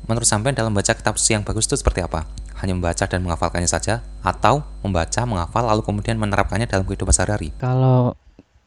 Menurut 0.08 0.28
sampai 0.28 0.56
dalam 0.56 0.72
baca 0.72 0.96
kitab 0.96 1.20
suci 1.20 1.36
yang 1.36 1.44
bagus 1.44 1.68
itu 1.68 1.76
seperti 1.76 2.00
apa? 2.00 2.24
Hanya 2.60 2.76
membaca 2.76 3.04
dan 3.04 3.20
menghafalkannya 3.24 3.68
saja 3.68 4.04
atau 4.20 4.64
membaca, 4.84 5.24
menghafal 5.28 5.64
lalu 5.64 5.80
kemudian 5.84 6.16
menerapkannya 6.16 6.68
dalam 6.68 6.84
kehidupan 6.88 7.12
sehari-hari? 7.12 7.52
Kalau 7.60 8.16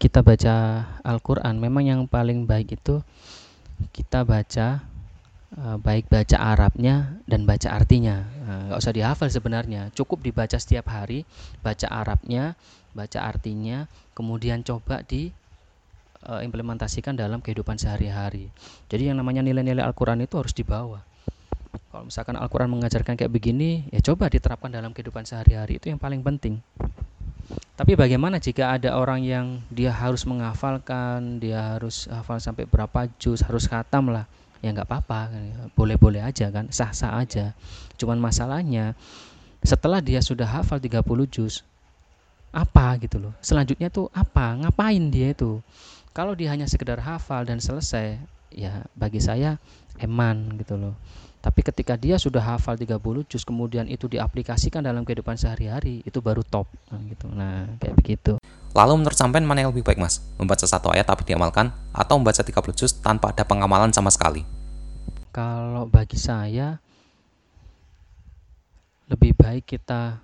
kita 0.03 0.19
baca 0.19 0.83
Al-Qur'an 0.99 1.55
memang 1.55 1.87
yang 1.87 2.03
paling 2.11 2.43
baik 2.43 2.75
itu 2.75 2.99
kita 3.95 4.27
baca 4.27 4.83
eh, 5.55 5.77
baik 5.79 6.11
baca 6.11 6.35
Arabnya 6.43 7.23
dan 7.23 7.47
baca 7.47 7.71
artinya. 7.71 8.27
Nah, 8.43 8.59
nggak 8.67 8.79
usah 8.83 8.91
dihafal 8.91 9.31
sebenarnya, 9.31 9.95
cukup 9.95 10.19
dibaca 10.19 10.59
setiap 10.59 10.91
hari, 10.91 11.23
baca 11.63 11.87
Arabnya, 11.87 12.59
baca 12.91 13.19
artinya, 13.23 13.87
kemudian 14.11 14.59
coba 14.67 15.07
di 15.07 15.31
eh, 16.27 16.41
implementasikan 16.43 17.15
dalam 17.15 17.39
kehidupan 17.39 17.79
sehari-hari. 17.79 18.51
Jadi 18.91 19.07
yang 19.07 19.23
namanya 19.23 19.39
nilai-nilai 19.39 19.87
Al-Qur'an 19.87 20.19
itu 20.19 20.35
harus 20.35 20.51
dibawa 20.51 20.99
kalau 21.93 22.09
misalkan 22.09 22.37
Al-Quran 22.37 22.69
mengajarkan 22.73 23.13
kayak 23.17 23.29
begini 23.29 23.85
ya 23.93 24.01
coba 24.01 24.29
diterapkan 24.29 24.69
dalam 24.69 24.93
kehidupan 24.97 25.29
sehari-hari 25.29 25.77
itu 25.77 25.93
yang 25.93 26.01
paling 26.01 26.25
penting 26.25 26.57
tapi 27.73 27.97
bagaimana 27.97 28.37
jika 28.37 28.77
ada 28.77 28.93
orang 28.93 29.25
yang 29.25 29.59
dia 29.73 29.89
harus 29.89 30.29
menghafalkan 30.29 31.41
dia 31.41 31.73
harus 31.73 32.05
hafal 32.05 32.37
sampai 32.37 32.69
berapa 32.69 33.09
juz 33.17 33.41
harus 33.41 33.65
khatam 33.65 34.13
lah? 34.13 34.29
Ya 34.63 34.71
nggak 34.71 34.87
apa-apa 34.87 35.33
boleh-boleh 35.75 36.23
aja 36.23 36.47
kan? 36.53 36.69
Sah-sah 36.69 37.19
aja. 37.19 37.51
Cuman 37.99 38.21
masalahnya 38.21 38.93
setelah 39.65 39.99
dia 39.99 40.21
sudah 40.21 40.45
hafal 40.45 40.77
30 40.77 41.01
juz 41.27 41.65
apa 42.53 42.95
gitu 43.01 43.17
loh? 43.17 43.33
Selanjutnya 43.41 43.89
tuh 43.89 44.07
apa? 44.13 44.53
Ngapain 44.53 45.09
dia 45.09 45.33
itu? 45.33 45.59
Kalau 46.13 46.37
dia 46.37 46.53
hanya 46.53 46.69
sekedar 46.69 47.01
hafal 47.01 47.41
dan 47.43 47.57
selesai 47.57 48.21
ya 48.53 48.85
bagi 48.93 49.17
saya 49.17 49.57
eman 50.01 50.57
gitu 50.57 50.77
loh 50.79 50.95
tapi 51.43 51.59
ketika 51.59 51.99
dia 51.99 52.15
sudah 52.15 52.39
hafal 52.39 52.79
30 52.79 52.95
juz 53.27 53.43
kemudian 53.43 53.83
itu 53.91 54.07
diaplikasikan 54.07 54.79
dalam 54.79 55.03
kehidupan 55.03 55.35
sehari-hari 55.35 55.99
itu 56.07 56.23
baru 56.23 56.39
top 56.39 56.71
nah, 56.87 57.03
gitu. 57.03 57.27
Nah, 57.27 57.67
kayak 57.83 57.99
begitu. 57.99 58.33
Lalu 58.71 59.03
menurut 59.03 59.17
sampean 59.19 59.43
mana 59.43 59.59
yang 59.59 59.75
lebih 59.75 59.83
baik, 59.83 59.99
Mas? 59.99 60.23
Membaca 60.39 60.63
satu 60.63 60.87
ayat 60.95 61.03
tapi 61.03 61.27
diamalkan 61.27 61.75
atau 61.91 62.15
membaca 62.15 62.39
30 62.39 62.79
juz 62.79 62.95
tanpa 62.95 63.35
ada 63.35 63.43
pengamalan 63.43 63.91
sama 63.91 64.07
sekali? 64.07 64.47
Kalau 65.35 65.83
bagi 65.83 66.15
saya 66.15 66.79
lebih 69.11 69.35
baik 69.35 69.67
kita 69.67 70.23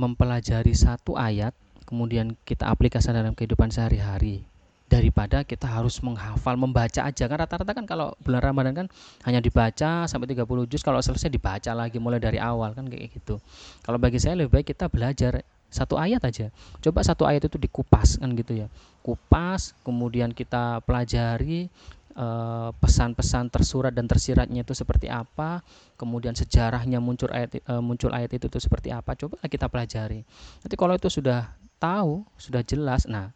mempelajari 0.00 0.72
satu 0.72 1.20
ayat 1.20 1.52
kemudian 1.84 2.32
kita 2.48 2.72
aplikasikan 2.72 3.20
dalam 3.20 3.36
kehidupan 3.36 3.68
sehari-hari 3.68 4.48
daripada 4.92 5.40
kita 5.48 5.64
harus 5.64 5.96
menghafal 6.04 6.52
membaca 6.60 7.00
aja. 7.00 7.24
Kan 7.24 7.40
rata-rata 7.40 7.72
kan 7.72 7.88
kalau 7.88 8.12
bulan 8.20 8.44
Ramadan 8.44 8.84
kan 8.84 8.86
hanya 9.24 9.40
dibaca 9.40 10.04
sampai 10.04 10.28
30 10.28 10.44
juz 10.68 10.84
kalau 10.84 11.00
selesai 11.00 11.32
dibaca 11.32 11.72
lagi 11.72 11.96
mulai 11.96 12.20
dari 12.20 12.36
awal 12.36 12.76
kan 12.76 12.84
kayak 12.92 13.16
gitu. 13.16 13.40
Kalau 13.80 13.96
bagi 13.96 14.20
saya 14.20 14.36
lebih 14.36 14.60
baik 14.60 14.76
kita 14.76 14.92
belajar 14.92 15.40
satu 15.72 15.96
ayat 15.96 16.20
aja. 16.28 16.52
Coba 16.84 17.00
satu 17.00 17.24
ayat 17.24 17.48
itu 17.48 17.56
dikupas 17.56 18.20
kan 18.20 18.36
gitu 18.36 18.52
ya. 18.52 18.68
Kupas 19.00 19.72
kemudian 19.80 20.36
kita 20.36 20.84
pelajari 20.84 21.72
eh, 22.12 22.70
pesan-pesan 22.76 23.48
tersurat 23.48 23.96
dan 23.96 24.04
tersiratnya 24.04 24.60
itu 24.60 24.76
seperti 24.76 25.08
apa 25.08 25.64
kemudian 25.96 26.36
sejarahnya 26.36 26.98
muncul 26.98 27.30
ayat 27.30 27.62
uh, 27.70 27.78
muncul 27.78 28.10
ayat 28.10 28.34
itu 28.34 28.50
itu 28.50 28.58
seperti 28.58 28.90
apa 28.92 29.16
coba 29.16 29.40
kita 29.48 29.70
pelajari. 29.72 30.26
Nanti 30.60 30.74
kalau 30.76 30.98
itu 30.98 31.06
sudah 31.06 31.54
tahu 31.78 32.26
sudah 32.34 32.66
jelas 32.66 33.06
nah 33.06 33.30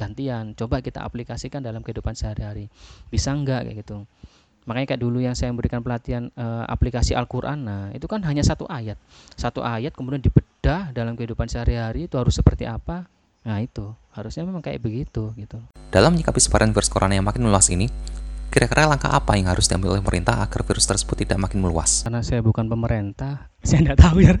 gantian. 0.00 0.56
Coba 0.56 0.80
kita 0.80 1.04
aplikasikan 1.04 1.60
dalam 1.60 1.84
kehidupan 1.84 2.16
sehari-hari. 2.16 2.72
Bisa 3.12 3.36
enggak 3.36 3.68
kayak 3.68 3.84
gitu. 3.84 4.08
Makanya 4.64 4.96
kayak 4.96 5.02
dulu 5.02 5.18
yang 5.20 5.36
saya 5.36 5.52
memberikan 5.52 5.80
pelatihan 5.80 6.28
e, 6.32 6.46
aplikasi 6.68 7.16
Al-Quran 7.16 7.64
nah 7.64 7.82
itu 7.96 8.04
kan 8.08 8.20
hanya 8.24 8.44
satu 8.44 8.68
ayat. 8.68 9.00
Satu 9.36 9.64
ayat 9.64 9.96
kemudian 9.96 10.20
dibedah 10.20 10.92
dalam 10.92 11.16
kehidupan 11.16 11.48
sehari-hari 11.48 12.08
itu 12.08 12.16
harus 12.20 12.36
seperti 12.36 12.68
apa? 12.68 13.08
Nah 13.44 13.58
itu. 13.60 13.92
Harusnya 14.12 14.44
memang 14.44 14.60
kayak 14.60 14.80
begitu 14.84 15.32
gitu. 15.36 15.58
Dalam 15.90 16.12
menyikapi 16.12 16.40
sebaran 16.42 16.72
virus 16.76 16.92
corona 16.92 17.16
yang 17.16 17.24
makin 17.24 17.46
meluas 17.46 17.68
ini 17.72 17.88
kira-kira 18.50 18.90
langkah 18.90 19.14
apa 19.14 19.38
yang 19.38 19.46
harus 19.46 19.70
diambil 19.70 19.94
oleh 19.94 20.02
pemerintah 20.02 20.42
agar 20.42 20.66
virus 20.66 20.82
tersebut 20.84 21.22
tidak 21.22 21.38
makin 21.38 21.62
meluas? 21.62 22.02
Karena 22.02 22.20
saya 22.20 22.42
bukan 22.42 22.66
pemerintah 22.66 23.48
saya 23.66 23.80
tidak 23.86 23.98
tahu 24.02 24.22
ya. 24.22 24.34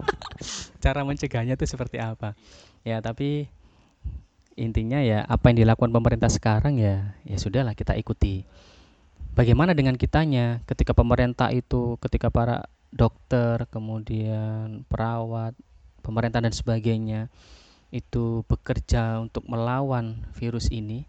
Cara 0.84 1.00
mencegahnya 1.04 1.56
itu 1.56 1.64
seperti 1.64 1.96
apa. 1.96 2.36
Ya 2.84 3.00
tapi 3.00 3.48
intinya 4.58 4.98
ya 5.02 5.22
apa 5.26 5.50
yang 5.50 5.66
dilakukan 5.66 5.92
pemerintah 5.94 6.30
sekarang 6.30 6.78
ya 6.78 7.14
ya 7.26 7.36
sudahlah 7.36 7.74
kita 7.74 7.94
ikuti. 7.98 8.46
Bagaimana 9.30 9.72
dengan 9.78 9.94
kitanya? 9.94 10.58
Ketika 10.66 10.90
pemerintah 10.90 11.54
itu 11.54 11.96
ketika 12.02 12.34
para 12.34 12.66
dokter 12.90 13.70
kemudian 13.70 14.82
perawat 14.90 15.54
pemerintah 16.02 16.42
dan 16.42 16.50
sebagainya 16.50 17.30
itu 17.94 18.42
bekerja 18.46 19.22
untuk 19.22 19.46
melawan 19.46 20.26
virus 20.34 20.70
ini 20.70 21.06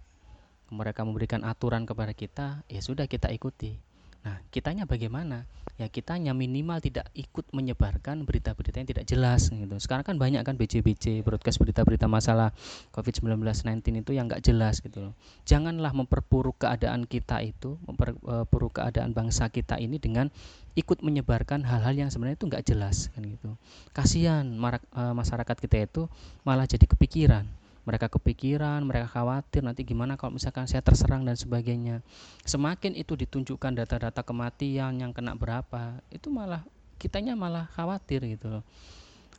mereka 0.72 1.04
memberikan 1.04 1.44
aturan 1.44 1.84
kepada 1.86 2.14
kita 2.14 2.64
ya 2.70 2.82
sudah 2.82 3.06
kita 3.06 3.30
ikuti 3.34 3.78
Nah, 4.22 4.38
kitanya 4.54 4.86
bagaimana? 4.86 5.50
Ya 5.82 5.90
kitanya 5.90 6.38
minimal 6.38 6.78
tidak 6.78 7.10
ikut 7.18 7.50
menyebarkan 7.58 8.22
berita-berita 8.22 8.78
yang 8.78 8.90
tidak 8.90 9.06
jelas 9.10 9.50
gitu. 9.50 9.76
Sekarang 9.82 10.06
kan 10.06 10.22
banyak 10.22 10.46
kan 10.46 10.54
BC-BC 10.54 11.26
broadcast 11.26 11.58
berita-berita 11.58 12.06
masalah 12.06 12.54
COVID-19 12.94 13.42
19 13.42 13.82
itu 14.06 14.12
yang 14.14 14.30
nggak 14.30 14.46
jelas 14.46 14.78
gitu 14.78 15.10
loh. 15.10 15.14
Janganlah 15.50 15.90
memperburuk 15.98 16.62
keadaan 16.62 17.10
kita 17.10 17.42
itu, 17.42 17.82
memperburuk 17.90 18.78
keadaan 18.78 19.18
bangsa 19.18 19.50
kita 19.50 19.82
ini 19.82 19.98
dengan 19.98 20.30
ikut 20.78 21.02
menyebarkan 21.02 21.66
hal-hal 21.66 21.98
yang 21.98 22.10
sebenarnya 22.14 22.38
itu 22.38 22.46
nggak 22.46 22.66
jelas 22.70 23.10
kan 23.18 23.26
gitu. 23.26 23.58
Kasihan 23.90 24.46
eh, 24.46 25.14
masyarakat 25.18 25.58
kita 25.58 25.90
itu 25.90 26.06
malah 26.46 26.70
jadi 26.70 26.86
kepikiran 26.86 27.61
mereka 27.82 28.14
kepikiran, 28.14 28.86
mereka 28.86 29.10
khawatir 29.10 29.66
nanti 29.66 29.82
gimana 29.82 30.14
kalau 30.14 30.38
misalkan 30.38 30.70
saya 30.70 30.86
terserang 30.86 31.26
dan 31.26 31.34
sebagainya. 31.34 32.06
Semakin 32.46 32.94
itu 32.94 33.18
ditunjukkan 33.18 33.74
data-data 33.74 34.22
kematian 34.22 35.02
yang 35.02 35.12
kena 35.12 35.34
berapa, 35.34 35.98
itu 36.14 36.30
malah 36.30 36.62
kitanya 37.02 37.34
malah 37.34 37.66
khawatir 37.74 38.22
gitu 38.30 38.54
loh. 38.54 38.64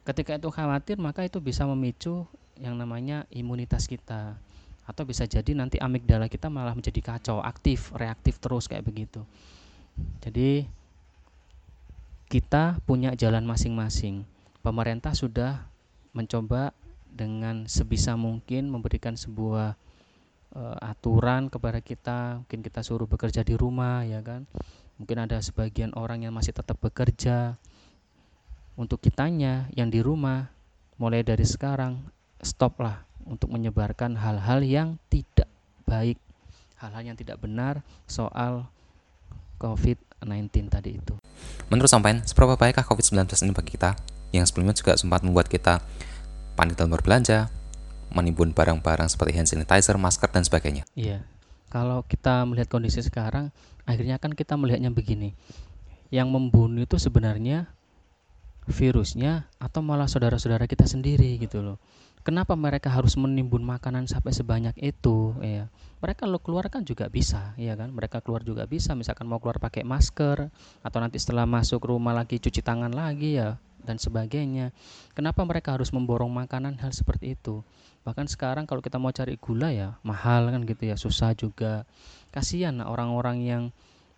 Ketika 0.03 0.35
itu 0.35 0.51
khawatir, 0.51 0.99
maka 0.99 1.23
itu 1.23 1.39
bisa 1.39 1.63
memicu 1.63 2.27
yang 2.59 2.75
namanya 2.75 3.23
imunitas 3.31 3.87
kita. 3.87 4.35
Atau 4.83 5.07
bisa 5.07 5.23
jadi 5.31 5.55
nanti 5.55 5.79
amigdala 5.79 6.27
kita 6.27 6.51
malah 6.51 6.75
menjadi 6.75 6.99
kacau, 6.99 7.39
aktif, 7.39 7.95
reaktif 7.95 8.43
terus 8.43 8.67
kayak 8.67 8.83
begitu. 8.83 9.23
Jadi 10.27 10.67
kita 12.27 12.83
punya 12.83 13.15
jalan 13.15 13.47
masing-masing. 13.47 14.27
Pemerintah 14.67 15.15
sudah 15.15 15.63
mencoba 16.11 16.75
dengan 17.13 17.69
sebisa 17.69 18.17
mungkin 18.17 18.73
memberikan 18.73 19.15
sebuah 19.15 19.77
uh, 20.57 20.77
aturan 20.81 21.53
kepada 21.53 21.85
kita 21.85 22.41
mungkin 22.45 22.61
kita 22.65 22.81
suruh 22.81 23.05
bekerja 23.05 23.45
di 23.45 23.55
rumah 23.55 24.03
ya 24.09 24.25
kan 24.25 24.49
mungkin 24.97 25.29
ada 25.29 25.37
sebagian 25.45 25.93
orang 25.93 26.25
yang 26.25 26.33
masih 26.33 26.57
tetap 26.57 26.81
bekerja 26.81 27.61
untuk 28.77 29.05
kitanya 29.05 29.69
yang 29.77 29.93
di 29.93 30.01
rumah 30.01 30.49
mulai 30.97 31.21
dari 31.21 31.45
sekarang 31.45 32.01
stoplah 32.41 33.05
untuk 33.29 33.53
menyebarkan 33.53 34.17
hal-hal 34.17 34.65
yang 34.65 34.89
tidak 35.13 35.49
baik 35.85 36.17
hal-hal 36.81 37.15
yang 37.15 37.17
tidak 37.19 37.39
benar 37.39 37.85
soal 38.11 38.67
COVID-19 39.63 40.67
tadi 40.67 40.99
itu. 40.99 41.15
Menurut 41.71 41.87
sampean, 41.87 42.27
seberapa 42.27 42.59
baikkah 42.59 42.83
COVID-19 42.83 43.31
ini 43.47 43.53
bagi 43.55 43.71
kita? 43.79 43.95
Yang 44.35 44.51
sebelumnya 44.51 44.75
juga 44.75 44.99
sempat 44.99 45.23
membuat 45.23 45.47
kita 45.47 45.79
panik 46.55 46.77
dalam 46.77 46.93
berbelanja, 46.93 47.49
menimbun 48.13 48.53
barang-barang 48.53 49.09
seperti 49.09 49.33
hand 49.35 49.49
sanitizer, 49.49 49.97
masker, 49.97 50.29
dan 50.29 50.45
sebagainya. 50.45 50.85
Iya, 50.93 51.25
kalau 51.73 52.05
kita 52.05 52.45
melihat 52.45 52.69
kondisi 52.69 53.01
sekarang, 53.01 53.51
akhirnya 53.89 54.21
kan 54.21 54.37
kita 54.37 54.55
melihatnya 54.61 54.93
begini. 54.93 55.33
Yang 56.13 56.29
membunuh 56.29 56.85
itu 56.85 57.01
sebenarnya 57.01 57.73
virusnya 58.69 59.49
atau 59.59 59.81
malah 59.83 60.07
saudara-saudara 60.07 60.69
kita 60.69 60.85
sendiri 60.85 61.41
gitu 61.41 61.65
loh. 61.65 61.81
Kenapa 62.23 62.55
mereka 62.55 62.87
harus 62.87 63.19
menimbun 63.19 63.67
makanan 63.67 64.07
sampai 64.07 64.31
sebanyak 64.31 64.79
itu? 64.79 65.35
Ya, 65.43 65.67
mereka 65.99 66.31
lo 66.31 66.39
keluar 66.39 66.71
kan 66.71 66.87
juga 66.87 67.11
bisa, 67.11 67.51
ya 67.59 67.75
kan? 67.75 67.91
Mereka 67.91 68.23
keluar 68.23 68.47
juga 68.47 68.63
bisa, 68.71 68.95
misalkan 68.95 69.27
mau 69.27 69.43
keluar 69.43 69.59
pakai 69.59 69.83
masker 69.83 70.47
atau 70.87 70.99
nanti 71.03 71.19
setelah 71.19 71.51
masuk 71.51 71.83
rumah 71.83 72.15
lagi 72.15 72.39
cuci 72.39 72.63
tangan 72.63 72.95
lagi 72.95 73.43
ya 73.43 73.59
dan 73.83 73.99
sebagainya. 73.99 74.71
Kenapa 75.13 75.43
mereka 75.43 75.75
harus 75.77 75.91
memborong 75.91 76.31
makanan 76.31 76.79
hal 76.81 76.91
seperti 76.95 77.35
itu? 77.35 77.61
Bahkan 78.03 78.27
sekarang 78.27 78.67
kalau 78.67 78.83
kita 78.83 78.99
mau 78.99 79.15
cari 79.15 79.39
gula 79.39 79.71
ya 79.71 79.95
mahal 80.03 80.51
kan 80.51 80.63
gitu 80.67 80.83
ya, 80.91 80.97
susah 80.99 81.35
juga. 81.39 81.87
Kasihan 82.35 82.79
orang-orang 82.83 83.37
yang 83.45 83.63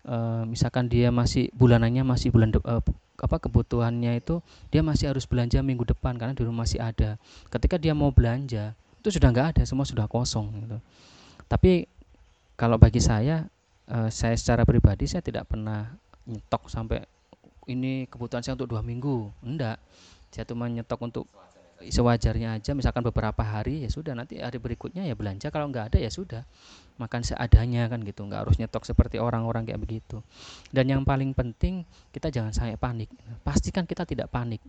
uh, 0.08 0.44
misalkan 0.48 0.88
dia 0.88 1.12
masih 1.12 1.52
bulanannya 1.52 2.04
masih 2.04 2.32
bulan 2.32 2.52
de, 2.52 2.60
uh, 2.64 2.80
apa 3.14 3.36
kebutuhannya 3.38 4.18
itu 4.18 4.42
dia 4.74 4.82
masih 4.82 5.14
harus 5.14 5.24
belanja 5.24 5.62
minggu 5.62 5.86
depan 5.86 6.18
karena 6.18 6.32
di 6.36 6.44
rumah 6.44 6.64
masih 6.64 6.80
ada. 6.80 7.20
Ketika 7.52 7.76
dia 7.76 7.92
mau 7.92 8.12
belanja 8.12 8.72
itu 9.04 9.08
sudah 9.20 9.28
nggak 9.28 9.48
ada, 9.56 9.62
semua 9.68 9.84
sudah 9.84 10.08
kosong 10.08 10.64
gitu. 10.64 10.78
Tapi 11.44 11.84
kalau 12.56 12.80
bagi 12.80 13.04
saya 13.04 13.44
uh, 13.90 14.08
saya 14.08 14.32
secara 14.38 14.64
pribadi 14.64 15.04
saya 15.04 15.20
tidak 15.20 15.50
pernah 15.50 15.92
nyetok 16.24 16.72
sampai 16.72 17.04
ini 17.70 18.06
kebutuhan 18.10 18.44
saya 18.44 18.54
untuk 18.58 18.70
dua 18.70 18.84
minggu. 18.84 19.32
Enggak. 19.44 19.80
Saya 20.34 20.44
cuma 20.50 20.66
nyetok 20.66 21.00
untuk 21.04 21.24
sewajarnya 21.84 22.56
aja 22.56 22.72
misalkan 22.72 23.04
beberapa 23.04 23.42
hari 23.44 23.84
ya 23.84 23.90
sudah. 23.90 24.16
Nanti 24.16 24.40
hari 24.40 24.56
berikutnya 24.60 25.04
ya 25.04 25.14
belanja. 25.16 25.52
Kalau 25.52 25.68
nggak 25.68 25.94
ada 25.94 25.98
ya 26.00 26.10
sudah. 26.10 26.42
Makan 26.96 27.26
seadanya 27.26 27.90
kan 27.90 28.00
gitu. 28.06 28.24
Nggak 28.24 28.46
harus 28.46 28.56
nyetok 28.60 28.86
seperti 28.86 29.18
orang-orang 29.18 29.66
kayak 29.66 29.80
begitu. 29.82 30.22
Dan 30.70 30.90
yang 30.90 31.02
paling 31.02 31.34
penting 31.34 31.82
kita 32.14 32.30
jangan 32.30 32.54
sampai 32.54 32.78
panik. 32.78 33.10
Pastikan 33.42 33.84
kita 33.84 34.06
tidak 34.06 34.30
panik. 34.30 34.62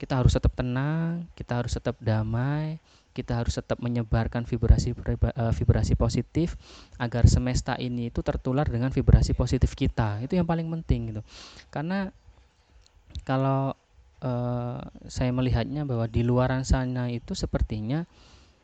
Kita 0.00 0.18
harus 0.20 0.34
tetap 0.34 0.52
tenang 0.56 1.28
kita 1.36 1.60
harus 1.60 1.72
tetap 1.76 1.96
damai 2.00 2.80
kita 3.16 3.32
harus 3.32 3.56
tetap 3.56 3.80
menyebarkan 3.80 4.44
vibrasi 4.44 4.92
eh, 4.92 5.52
vibrasi 5.56 5.96
positif 5.96 6.52
agar 7.00 7.24
semesta 7.32 7.72
ini 7.80 8.12
itu 8.12 8.20
tertular 8.20 8.68
dengan 8.68 8.92
vibrasi 8.92 9.32
positif 9.32 9.72
kita. 9.72 10.20
Itu 10.20 10.36
yang 10.36 10.44
paling 10.44 10.68
penting 10.68 11.16
gitu. 11.16 11.22
Karena 11.72 12.12
kalau 13.26 13.74
uh, 14.22 14.80
saya 15.10 15.34
melihatnya 15.34 15.82
bahwa 15.82 16.06
di 16.06 16.22
luaran 16.22 16.62
sana 16.62 17.10
itu 17.10 17.34
sepertinya 17.34 18.06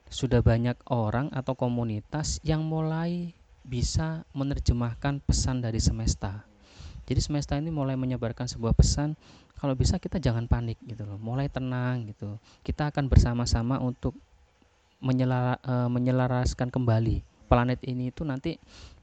sudah 0.07 0.45
banyak 0.45 0.78
orang 0.87 1.35
atau 1.35 1.59
komunitas 1.59 2.38
yang 2.47 2.62
mulai 2.62 3.35
bisa 3.66 4.23
menerjemahkan 4.37 5.19
pesan 5.25 5.64
dari 5.64 5.83
semesta. 5.83 6.47
Jadi 7.02 7.19
semesta 7.19 7.59
ini 7.59 7.75
mulai 7.75 7.99
menyebarkan 7.99 8.47
sebuah 8.47 8.78
pesan 8.78 9.19
kalau 9.59 9.75
bisa 9.75 9.99
kita 9.99 10.23
jangan 10.23 10.47
panik 10.47 10.78
gitu 10.87 11.07
loh, 11.07 11.19
mulai 11.19 11.50
tenang 11.50 12.11
gitu. 12.11 12.38
Kita 12.62 12.90
akan 12.90 13.07
bersama-sama 13.07 13.78
untuk 13.78 14.14
menyelara, 15.02 15.59
e, 15.62 15.75
menyelaraskan 15.90 16.71
kembali 16.71 17.23
planet 17.50 17.83
ini 17.87 18.11
itu 18.14 18.23
nanti 18.23 18.59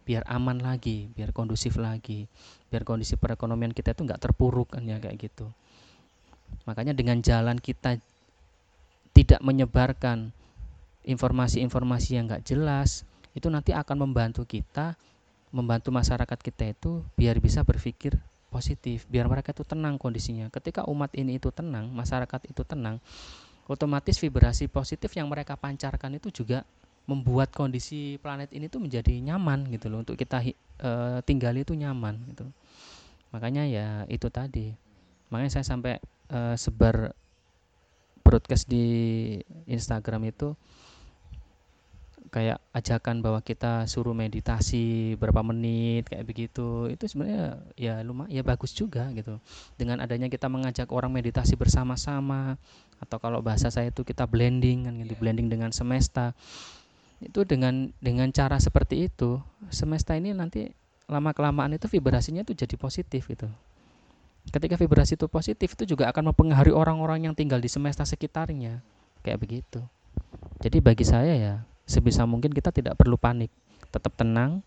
biar 0.10 0.26
aman 0.26 0.58
lagi, 0.58 1.06
biar 1.14 1.30
kondusif 1.30 1.78
lagi, 1.78 2.26
biar 2.74 2.82
kondisi 2.82 3.14
perekonomian 3.14 3.70
kita 3.78 3.94
itu 3.94 4.02
nggak 4.10 4.18
terpuruk 4.18 4.74
kan 4.74 4.82
ya 4.82 4.98
kayak 4.98 5.30
gitu. 5.30 5.54
Makanya 6.66 6.98
dengan 6.98 7.22
jalan 7.22 7.62
kita 7.62 8.02
tidak 9.14 9.38
menyebarkan 9.46 10.34
informasi-informasi 11.06 12.18
yang 12.18 12.26
nggak 12.26 12.42
jelas, 12.42 13.06
itu 13.38 13.54
nanti 13.54 13.70
akan 13.70 14.10
membantu 14.10 14.50
kita, 14.50 14.98
membantu 15.54 15.94
masyarakat 15.94 16.40
kita 16.42 16.74
itu 16.74 17.06
biar 17.14 17.38
bisa 17.38 17.62
berpikir 17.62 18.18
positif, 18.50 19.06
biar 19.06 19.30
mereka 19.30 19.54
itu 19.54 19.62
tenang 19.62 20.02
kondisinya. 20.02 20.50
Ketika 20.50 20.90
umat 20.90 21.14
ini 21.14 21.38
itu 21.38 21.54
tenang, 21.54 21.94
masyarakat 21.94 22.50
itu 22.50 22.66
tenang, 22.66 22.98
otomatis 23.70 24.18
vibrasi 24.18 24.66
positif 24.66 25.14
yang 25.14 25.30
mereka 25.30 25.54
pancarkan 25.54 26.18
itu 26.18 26.34
juga 26.34 26.66
membuat 27.10 27.50
kondisi 27.50 28.22
planet 28.22 28.54
ini 28.54 28.70
tuh 28.70 28.86
menjadi 28.86 29.18
nyaman 29.18 29.66
gitu 29.74 29.90
loh 29.90 30.06
untuk 30.06 30.14
kita 30.14 30.46
e, 30.46 30.92
tinggal 31.26 31.58
itu 31.58 31.74
nyaman 31.74 32.22
gitu. 32.30 32.46
Makanya 33.34 33.66
ya 33.66 33.88
itu 34.06 34.30
tadi. 34.30 34.70
Makanya 35.34 35.60
saya 35.60 35.66
sampai 35.66 35.98
e, 36.30 36.40
sebar 36.54 37.18
broadcast 38.22 38.70
di 38.70 38.86
Instagram 39.66 40.30
itu 40.30 40.54
kayak 42.30 42.62
ajakan 42.78 43.26
bahwa 43.26 43.42
kita 43.42 43.90
suruh 43.90 44.14
meditasi 44.14 45.18
berapa 45.18 45.42
menit 45.42 46.06
kayak 46.14 46.30
begitu. 46.30 46.86
Itu 46.94 47.10
sebenarnya 47.10 47.58
ya 47.74 48.06
lumayan 48.06 48.30
ya 48.30 48.46
bagus 48.46 48.78
juga 48.78 49.10
gitu. 49.18 49.42
Dengan 49.76 50.06
adanya 50.06 50.30
kita 50.30 50.46
mengajak 50.46 50.94
orang 50.94 51.10
meditasi 51.10 51.58
bersama-sama 51.58 52.62
atau 53.02 53.18
kalau 53.18 53.42
bahasa 53.42 53.74
saya 53.74 53.90
itu 53.90 54.06
kita 54.06 54.30
blending 54.30 54.86
kan 54.86 54.94
gitu 55.02 55.18
blending 55.18 55.50
dengan 55.50 55.74
semesta 55.74 56.38
itu 57.20 57.44
dengan 57.44 57.92
dengan 58.00 58.32
cara 58.32 58.56
seperti 58.58 59.12
itu 59.12 59.40
semesta 59.68 60.16
ini 60.16 60.32
nanti 60.32 60.72
lama 61.10 61.36
kelamaan 61.36 61.76
itu 61.76 61.92
vibrasinya 61.92 62.46
itu 62.48 62.56
jadi 62.56 62.76
positif 62.80 63.28
gitu 63.28 63.50
ketika 64.50 64.80
vibrasi 64.80 65.20
itu 65.20 65.28
positif 65.28 65.76
itu 65.76 65.96
juga 65.96 66.08
akan 66.10 66.32
mempengaruhi 66.32 66.74
orang-orang 66.74 67.28
yang 67.30 67.36
tinggal 67.36 67.60
di 67.60 67.68
semesta 67.68 68.08
sekitarnya 68.08 68.80
kayak 69.22 69.40
begitu 69.42 69.84
jadi 70.64 70.78
bagi 70.80 71.04
saya 71.04 71.34
ya 71.36 71.56
sebisa 71.84 72.24
mungkin 72.24 72.56
kita 72.56 72.72
tidak 72.72 72.96
perlu 72.96 73.20
panik 73.20 73.52
tetap 73.92 74.16
tenang 74.16 74.64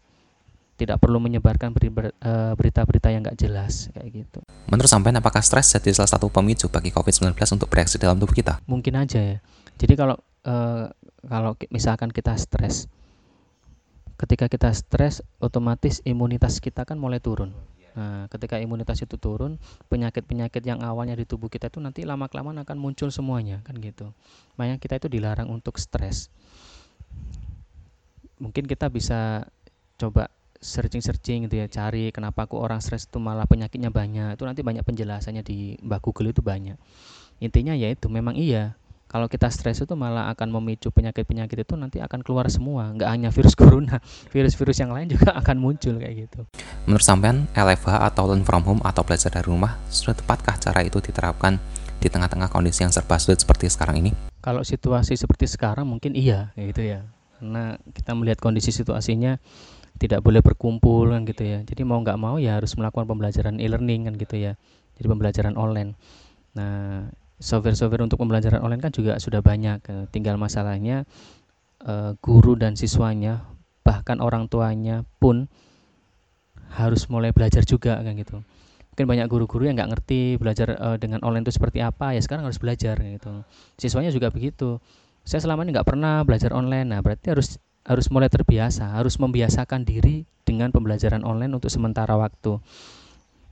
tidak 0.83 0.99
perlu 0.99 1.23
menyebarkan 1.23 1.71
eh, 1.79 2.53
berita-berita 2.59 3.15
yang 3.15 3.23
nggak 3.23 3.39
jelas 3.39 3.87
kayak 3.95 4.25
gitu. 4.25 4.43
Menurut 4.67 4.91
sampean 4.91 5.15
apakah 5.15 5.39
stres 5.39 5.71
jadi 5.79 5.95
salah 5.95 6.11
satu 6.11 6.27
pemicu 6.27 6.67
bagi 6.67 6.91
COVID-19 6.91 7.39
untuk 7.55 7.69
bereaksi 7.71 8.03
dalam 8.03 8.19
tubuh 8.19 8.35
kita? 8.35 8.59
Mungkin 8.67 8.99
aja 8.99 9.21
ya. 9.21 9.39
Jadi 9.79 9.95
kalau 9.95 10.19
uh, 10.43 10.91
kalau 11.27 11.55
misalkan 11.71 12.11
kita 12.11 12.35
stres, 12.35 12.91
ketika 14.19 14.47
kita 14.51 14.71
stres, 14.75 15.23
otomatis 15.39 16.03
imunitas 16.07 16.59
kita 16.59 16.83
kan 16.83 16.99
mulai 16.99 17.23
turun. 17.23 17.55
Nah, 17.93 18.25
ketika 18.33 18.57
imunitas 18.57 19.05
itu 19.05 19.21
turun, 19.21 19.61
penyakit-penyakit 19.93 20.65
yang 20.65 20.81
awalnya 20.81 21.13
di 21.13 21.29
tubuh 21.29 21.53
kita 21.53 21.69
itu 21.69 21.77
nanti 21.77 22.09
lama 22.09 22.25
kelamaan 22.25 22.65
akan 22.65 22.81
muncul 22.81 23.13
semuanya, 23.13 23.61
kan 23.69 23.77
gitu. 23.77 24.09
Makanya 24.57 24.81
kita 24.81 24.97
itu 24.97 25.09
dilarang 25.13 25.53
untuk 25.53 25.77
stres. 25.77 26.33
Mungkin 28.41 28.65
kita 28.65 28.89
bisa 28.89 29.45
coba 30.01 30.33
searching-searching 30.63 31.51
gitu 31.51 31.59
ya 31.59 31.67
cari 31.67 32.15
kenapa 32.15 32.47
kok 32.47 32.57
orang 32.57 32.79
stres 32.79 33.05
itu 33.11 33.19
malah 33.21 33.45
penyakitnya 33.45 33.93
banyak. 33.93 34.41
Itu 34.41 34.49
nanti 34.49 34.65
banyak 34.65 34.87
penjelasannya 34.87 35.43
di 35.45 35.77
mbak 35.83 36.01
Google 36.01 36.33
itu 36.33 36.41
banyak. 36.41 36.79
Intinya 37.43 37.75
yaitu 37.75 38.07
memang 38.07 38.39
iya 38.39 38.79
kalau 39.13 39.29
kita 39.29 39.53
stres 39.53 39.85
itu 39.85 39.93
malah 39.93 40.33
akan 40.33 40.49
memicu 40.57 40.89
penyakit-penyakit 40.89 41.69
itu 41.69 41.75
nanti 41.77 42.01
akan 42.01 42.25
keluar 42.25 42.49
semua. 42.49 42.97
Nggak 42.97 43.11
hanya 43.13 43.29
virus 43.29 43.53
corona 43.61 44.01
virus-virus 44.33 44.81
yang 44.81 44.97
lain 44.97 45.13
juga 45.13 45.37
akan 45.37 45.61
muncul 45.61 46.01
kayak 46.01 46.27
gitu. 46.27 46.49
Menurut 46.89 47.05
sampean 47.05 47.45
LFH 47.53 48.09
atau 48.09 48.33
learn 48.33 48.41
from 48.41 48.65
home 48.65 48.81
atau 48.81 49.05
belajar 49.05 49.29
dari 49.29 49.45
rumah 49.45 49.77
sudah 49.93 50.17
tepatkah 50.17 50.57
cara 50.57 50.81
itu 50.81 50.97
diterapkan 51.05 51.61
di 52.01 52.09
tengah-tengah 52.09 52.49
kondisi 52.49 52.89
yang 52.89 52.91
serba 52.91 53.21
sulit 53.21 53.45
seperti 53.45 53.69
sekarang 53.69 54.01
ini? 54.01 54.11
Kalau 54.41 54.65
situasi 54.65 55.15
seperti 55.15 55.45
sekarang 55.45 55.85
mungkin 55.85 56.17
iya 56.17 56.49
gitu 56.57 56.81
ya. 56.81 57.05
Karena 57.37 57.77
kita 57.93 58.17
melihat 58.17 58.41
kondisi 58.41 58.73
situasinya 58.73 59.37
tidak 60.01 60.25
boleh 60.25 60.41
berkumpul 60.41 61.13
kan 61.13 61.29
gitu 61.29 61.45
ya. 61.45 61.61
Jadi 61.69 61.85
mau 61.85 62.01
nggak 62.01 62.17
mau 62.17 62.41
ya 62.41 62.57
harus 62.57 62.73
melakukan 62.81 63.05
pembelajaran 63.05 63.61
e-learning 63.61 64.09
kan 64.09 64.15
gitu 64.17 64.41
ya. 64.41 64.57
Jadi 64.97 65.07
pembelajaran 65.07 65.55
online. 65.61 66.01
Nah 66.57 67.13
software-software 67.43 68.07
untuk 68.07 68.23
pembelajaran 68.23 68.63
online 68.63 68.79
kan 68.79 68.95
juga 68.95 69.19
sudah 69.19 69.43
banyak. 69.43 69.83
Tinggal 70.15 70.39
masalahnya 70.39 71.03
eh, 71.83 72.15
guru 72.23 72.55
dan 72.55 72.79
siswanya 72.79 73.43
bahkan 73.83 74.23
orang 74.23 74.47
tuanya 74.47 75.03
pun 75.19 75.51
harus 76.73 77.11
mulai 77.11 77.35
belajar 77.35 77.67
juga 77.67 78.01
kan 78.01 78.15
gitu. 78.17 78.41
Mungkin 78.93 79.07
banyak 79.09 79.27
guru-guru 79.29 79.69
yang 79.69 79.77
nggak 79.77 79.91
ngerti 79.97 80.37
belajar 80.37 80.77
uh, 80.77 80.97
dengan 81.01 81.25
online 81.25 81.49
itu 81.49 81.57
seperti 81.57 81.81
apa 81.81 82.13
ya 82.13 82.21
sekarang 82.21 82.45
harus 82.45 82.61
belajar 82.61 82.97
gitu. 83.01 83.41
Siswanya 83.81 84.13
juga 84.13 84.29
begitu. 84.29 84.81
Saya 85.25 85.41
selama 85.41 85.65
ini 85.65 85.73
nggak 85.73 85.89
pernah 85.89 86.21
belajar 86.29 86.53
online. 86.53 86.93
Nah 86.93 87.01
berarti 87.01 87.33
harus 87.33 87.57
harus 87.83 88.07
mulai 88.15 88.31
terbiasa 88.31 88.95
harus 88.95 89.19
membiasakan 89.19 89.83
diri 89.83 90.29
dengan 90.47 90.71
pembelajaran 90.71 91.25
online 91.25 91.57
untuk 91.57 91.73
sementara 91.73 92.15
waktu. 92.21 92.61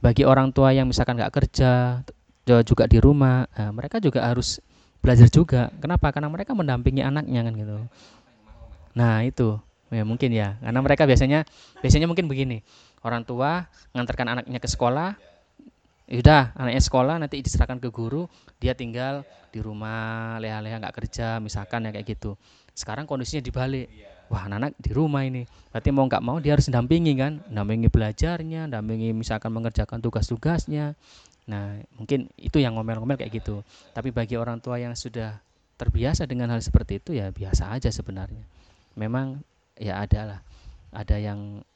Bagi 0.01 0.29
orang 0.29 0.53
tua 0.53 0.77
yang 0.77 0.89
misalkan 0.89 1.17
nggak 1.17 1.33
kerja 1.33 2.05
juga 2.67 2.91
di 2.91 2.99
rumah 2.99 3.47
nah, 3.55 3.71
mereka 3.71 4.03
juga 4.03 4.27
harus 4.27 4.59
belajar 5.01 5.29
juga. 5.33 5.73
Kenapa? 5.81 6.13
Karena 6.13 6.29
mereka 6.29 6.53
mendampingi 6.53 7.01
anaknya 7.01 7.41
kan 7.47 7.53
gitu. 7.57 7.77
Nah 8.95 9.25
itu. 9.25 9.57
Ya 9.91 10.07
mungkin 10.07 10.31
ya. 10.31 10.55
Karena 10.63 10.81
mereka 10.85 11.03
biasanya 11.09 11.43
biasanya 11.83 12.07
mungkin 12.07 12.31
begini. 12.31 12.63
Orang 13.03 13.27
tua 13.27 13.67
mengantarkan 13.97 14.39
anaknya 14.39 14.61
ke 14.61 14.69
sekolah 14.69 15.17
udah 16.11 16.59
anaknya 16.59 16.83
sekolah 16.83 17.23
nanti 17.23 17.39
diserahkan 17.39 17.79
ke 17.79 17.87
guru 17.95 18.27
dia 18.59 18.75
tinggal 18.75 19.23
di 19.55 19.63
rumah 19.63 20.43
leha-leha 20.43 20.83
nggak 20.83 20.97
kerja 20.99 21.39
misalkan 21.39 21.87
ya 21.87 21.95
kayak 21.95 22.19
gitu. 22.19 22.35
Sekarang 22.75 23.07
kondisinya 23.07 23.43
dibalik. 23.43 23.87
Wah 24.31 24.47
anak, 24.47 24.59
-anak 24.63 24.73
di 24.79 24.91
rumah 24.95 25.27
ini. 25.27 25.43
Berarti 25.75 25.91
mau 25.91 26.07
nggak 26.07 26.23
mau 26.23 26.39
dia 26.39 26.55
harus 26.55 26.71
dampingi 26.71 27.19
kan? 27.19 27.43
Dampingi 27.51 27.91
belajarnya 27.91 28.71
dampingi 28.71 29.11
misalkan 29.11 29.51
mengerjakan 29.51 29.99
tugas-tugasnya 29.99 30.95
nah 31.51 31.75
mungkin 31.99 32.31
itu 32.39 32.63
yang 32.63 32.79
ngomel-ngomel 32.79 33.19
kayak 33.19 33.43
gitu. 33.43 33.67
Tapi 33.91 34.15
bagi 34.15 34.39
orang 34.39 34.63
tua 34.63 34.79
yang 34.79 34.95
sudah 34.95 35.43
terbiasa 35.75 36.31
dengan 36.31 36.55
hal 36.55 36.63
seperti 36.63 37.03
itu 37.03 37.19
ya 37.19 37.35
biasa 37.35 37.75
aja 37.75 37.91
sebenarnya. 37.91 38.47
Memang 38.95 39.43
ya 39.75 39.99
ada 39.99 40.21
lah 40.23 40.41
ada 40.95 41.17
yang 41.19 41.67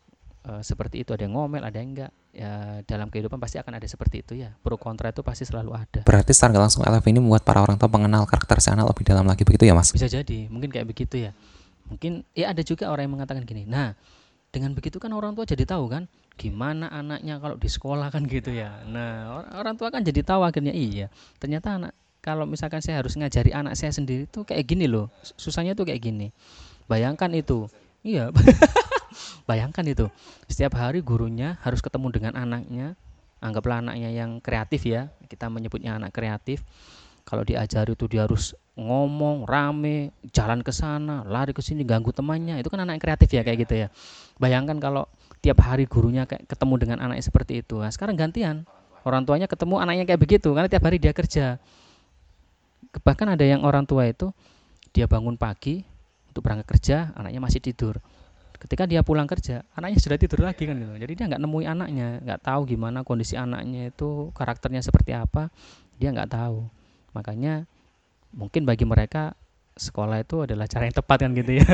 e, 0.46 0.62
seperti 0.62 1.02
itu 1.02 1.10
ada 1.10 1.26
yang 1.26 1.34
ngomel 1.34 1.66
ada 1.66 1.74
yang 1.74 1.90
enggak 1.90 2.10
ya 2.34 2.82
dalam 2.86 3.10
kehidupan 3.10 3.38
pasti 3.42 3.58
akan 3.58 3.82
ada 3.82 3.86
seperti 3.90 4.22
itu 4.22 4.38
ya. 4.38 4.54
Pro 4.62 4.78
kontra 4.78 5.10
itu 5.10 5.26
pasti 5.26 5.42
selalu 5.42 5.74
ada. 5.74 6.06
Berarti 6.06 6.30
secara 6.30 6.62
langsung 6.62 6.86
LF 6.86 7.02
ini 7.10 7.18
membuat 7.18 7.42
para 7.42 7.58
orang 7.58 7.74
tua 7.74 7.90
mengenal 7.90 8.30
karakter 8.30 8.62
si 8.62 8.70
anak 8.70 8.86
lebih 8.94 9.02
dalam 9.02 9.26
lagi 9.26 9.42
begitu 9.42 9.66
ya 9.66 9.74
mas? 9.74 9.90
bisa 9.90 10.06
jadi 10.06 10.46
mungkin 10.46 10.70
kayak 10.70 10.86
begitu 10.86 11.18
ya. 11.18 11.34
Mungkin 11.90 12.22
ya 12.32 12.54
ada 12.54 12.62
juga 12.62 12.88
orang 12.94 13.10
yang 13.10 13.14
mengatakan 13.18 13.42
gini 13.42 13.66
nah 13.66 13.98
dengan 14.54 14.70
begitu 14.70 15.02
kan 15.02 15.10
orang 15.10 15.34
tua 15.34 15.42
jadi 15.42 15.66
tahu 15.66 15.90
kan 15.90 16.06
gimana 16.38 16.86
anaknya 16.94 17.42
kalau 17.42 17.58
di 17.58 17.66
sekolah 17.66 18.14
kan 18.14 18.22
gitu 18.30 18.54
ya. 18.54 18.86
Nah 18.86 19.42
or- 19.42 19.50
orang 19.58 19.74
tua 19.74 19.90
kan 19.90 20.06
jadi 20.06 20.22
tahu 20.22 20.46
akhirnya 20.46 20.70
iya. 20.70 21.10
Ternyata 21.42 21.74
anak 21.82 21.92
kalau 22.22 22.46
misalkan 22.46 22.78
saya 22.78 23.02
harus 23.02 23.18
ngajari 23.18 23.50
anak 23.50 23.74
saya 23.74 23.90
sendiri 23.90 24.30
tuh 24.30 24.46
kayak 24.46 24.62
gini 24.62 24.86
loh. 24.86 25.10
Susahnya 25.34 25.74
tuh 25.74 25.90
kayak 25.90 25.98
gini. 26.06 26.30
Bayangkan 26.86 27.34
itu. 27.34 27.66
Iya. 28.06 28.30
Bayangkan 29.50 29.84
itu. 29.90 30.06
Setiap 30.46 30.78
hari 30.78 31.02
gurunya 31.02 31.58
harus 31.66 31.82
ketemu 31.82 32.14
dengan 32.14 32.32
anaknya. 32.38 32.94
Anggaplah 33.42 33.82
anaknya 33.82 34.14
yang 34.14 34.38
kreatif 34.38 34.86
ya. 34.86 35.10
Kita 35.26 35.50
menyebutnya 35.50 35.98
anak 35.98 36.14
kreatif 36.14 36.62
kalau 37.24 37.42
diajari 37.42 37.96
itu 37.96 38.04
dia 38.04 38.28
harus 38.28 38.52
ngomong 38.74 39.46
rame 39.46 40.10
jalan 40.34 40.60
ke 40.60 40.74
sana 40.74 41.22
lari 41.24 41.56
ke 41.56 41.64
sini 41.64 41.82
ganggu 41.86 42.12
temannya. 42.12 42.60
Itu 42.60 42.68
kan 42.68 42.84
anak 42.84 43.00
yang 43.00 43.02
kreatif 43.02 43.28
ya 43.32 43.42
kayak 43.42 43.58
gitu 43.64 43.74
ya. 43.86 43.88
Bayangkan 44.36 44.76
kalau 44.76 45.08
tiap 45.40 45.64
hari 45.64 45.88
gurunya 45.88 46.28
kayak 46.28 46.44
ketemu 46.44 46.74
dengan 46.80 46.98
anaknya 47.00 47.24
seperti 47.24 47.64
itu. 47.64 47.80
Nah, 47.80 47.90
sekarang 47.90 48.14
gantian. 48.18 48.68
Orang 49.04 49.28
tuanya 49.28 49.44
ketemu 49.44 49.80
anaknya 49.80 50.04
kayak 50.08 50.20
begitu 50.20 50.48
karena 50.52 50.68
tiap 50.68 50.84
hari 50.84 50.96
dia 51.00 51.12
kerja. 51.12 51.60
Bahkan 52.94 53.36
ada 53.36 53.44
yang 53.44 53.64
orang 53.64 53.84
tua 53.84 54.08
itu 54.08 54.32
dia 54.96 55.04
bangun 55.04 55.36
pagi 55.36 55.84
untuk 56.32 56.44
berangkat 56.44 56.66
kerja 56.76 56.96
anaknya 57.16 57.40
masih 57.40 57.60
tidur. 57.60 58.00
Ketika 58.56 58.88
dia 58.88 59.04
pulang 59.04 59.28
kerja 59.28 59.60
anaknya 59.76 60.00
sudah 60.00 60.16
tidur 60.16 60.40
lagi 60.40 60.64
kan 60.64 60.76
gitu. 60.76 60.92
Jadi 60.96 61.12
dia 61.12 61.24
nggak 61.28 61.40
nemui 61.40 61.68
anaknya 61.68 62.20
nggak 62.24 62.40
tahu 62.48 62.64
gimana 62.64 63.04
kondisi 63.04 63.36
anaknya 63.36 63.92
itu 63.92 64.32
karakternya 64.32 64.80
seperti 64.80 65.12
apa 65.12 65.52
dia 66.00 66.10
nggak 66.10 66.32
tahu 66.32 66.64
makanya 67.14 67.64
mungkin 68.34 68.66
bagi 68.66 68.84
mereka 68.84 69.38
sekolah 69.74 70.22
itu 70.22 70.46
adalah 70.46 70.66
cara 70.70 70.86
yang 70.86 70.96
tepat 70.96 71.18
kan 71.26 71.30
gitu 71.34 71.52
ya. 71.58 71.66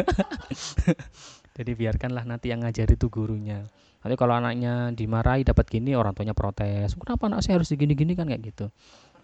Jadi 1.57 1.71
biarkanlah 1.77 2.25
nanti 2.25 2.49
yang 2.49 2.65
ngajari 2.65 2.97
itu 2.97 3.13
gurunya. 3.13 3.69
Nanti 4.01 4.15
kalau 4.17 4.33
anaknya 4.33 4.97
dimarahi 4.97 5.45
dapat 5.45 5.69
gini 5.69 5.93
orang 5.93 6.17
tuanya 6.17 6.33
protes. 6.33 6.97
Kenapa 6.97 7.29
anak 7.29 7.45
saya 7.45 7.61
harus 7.61 7.69
digini-gini? 7.69 8.17
kan 8.17 8.25
kayak 8.25 8.41
gitu. 8.53 8.73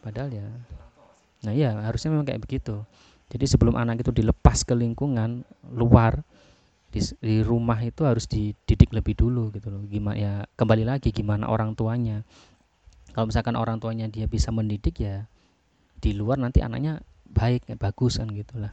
Padahal 0.05 0.31
ya 0.33 0.49
nah 1.45 1.53
iya 1.53 1.77
harusnya 1.85 2.13
memang 2.13 2.29
kayak 2.29 2.43
begitu. 2.45 2.85
Jadi 3.29 3.45
sebelum 3.45 3.77
anak 3.77 4.05
itu 4.05 4.13
dilepas 4.13 4.65
ke 4.65 4.73
lingkungan 4.73 5.45
luar 5.73 6.25
di, 6.93 7.01
di 7.21 7.45
rumah 7.45 7.77
itu 7.83 8.07
harus 8.07 8.25
dididik 8.29 8.93
lebih 8.93 9.17
dulu 9.17 9.53
gitu 9.53 9.73
loh. 9.73 9.85
Gimana 9.89 10.17
ya 10.17 10.33
kembali 10.57 10.85
lagi 10.85 11.13
gimana 11.13 11.49
orang 11.49 11.73
tuanya. 11.77 12.25
Kalau 13.17 13.33
misalkan 13.33 13.57
orang 13.57 13.81
tuanya 13.81 14.13
dia 14.13 14.29
bisa 14.29 14.53
mendidik 14.53 15.01
ya 15.01 15.25
di 16.01 16.17
luar 16.17 16.41
nanti 16.41 16.61
anaknya 16.63 17.01
baik 17.27 17.69
bagus 17.77 18.21
kan 18.21 18.31
gitulah. 18.33 18.73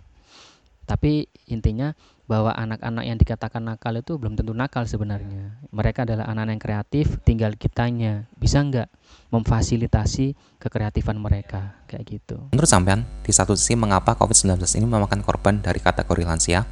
Tapi 0.83 1.31
intinya 1.47 1.95
bahwa 2.27 2.55
anak-anak 2.55 3.03
yang 3.07 3.15
dikatakan 3.19 3.63
nakal 3.63 3.95
itu 3.99 4.19
belum 4.19 4.35
tentu 4.35 4.51
nakal 4.51 4.83
sebenarnya. 4.83 5.59
Mereka 5.71 6.03
adalah 6.03 6.27
anak-anak 6.27 6.53
yang 6.55 6.63
kreatif 6.63 7.05
tinggal 7.23 7.51
kitanya. 7.55 8.27
Bisa 8.35 8.63
nggak 8.63 8.87
memfasilitasi 9.31 10.59
kekreatifan 10.59 11.19
mereka? 11.19 11.79
Kayak 11.87 12.03
gitu. 12.07 12.37
Menurut 12.51 12.67
sampean, 12.67 13.07
di 13.23 13.31
satu 13.31 13.55
sisi 13.55 13.79
mengapa 13.79 14.15
COVID-19 14.19 14.59
ini 14.79 14.87
memakan 14.87 15.23
korban 15.23 15.59
dari 15.59 15.79
kategori 15.79 16.23
lansia, 16.27 16.67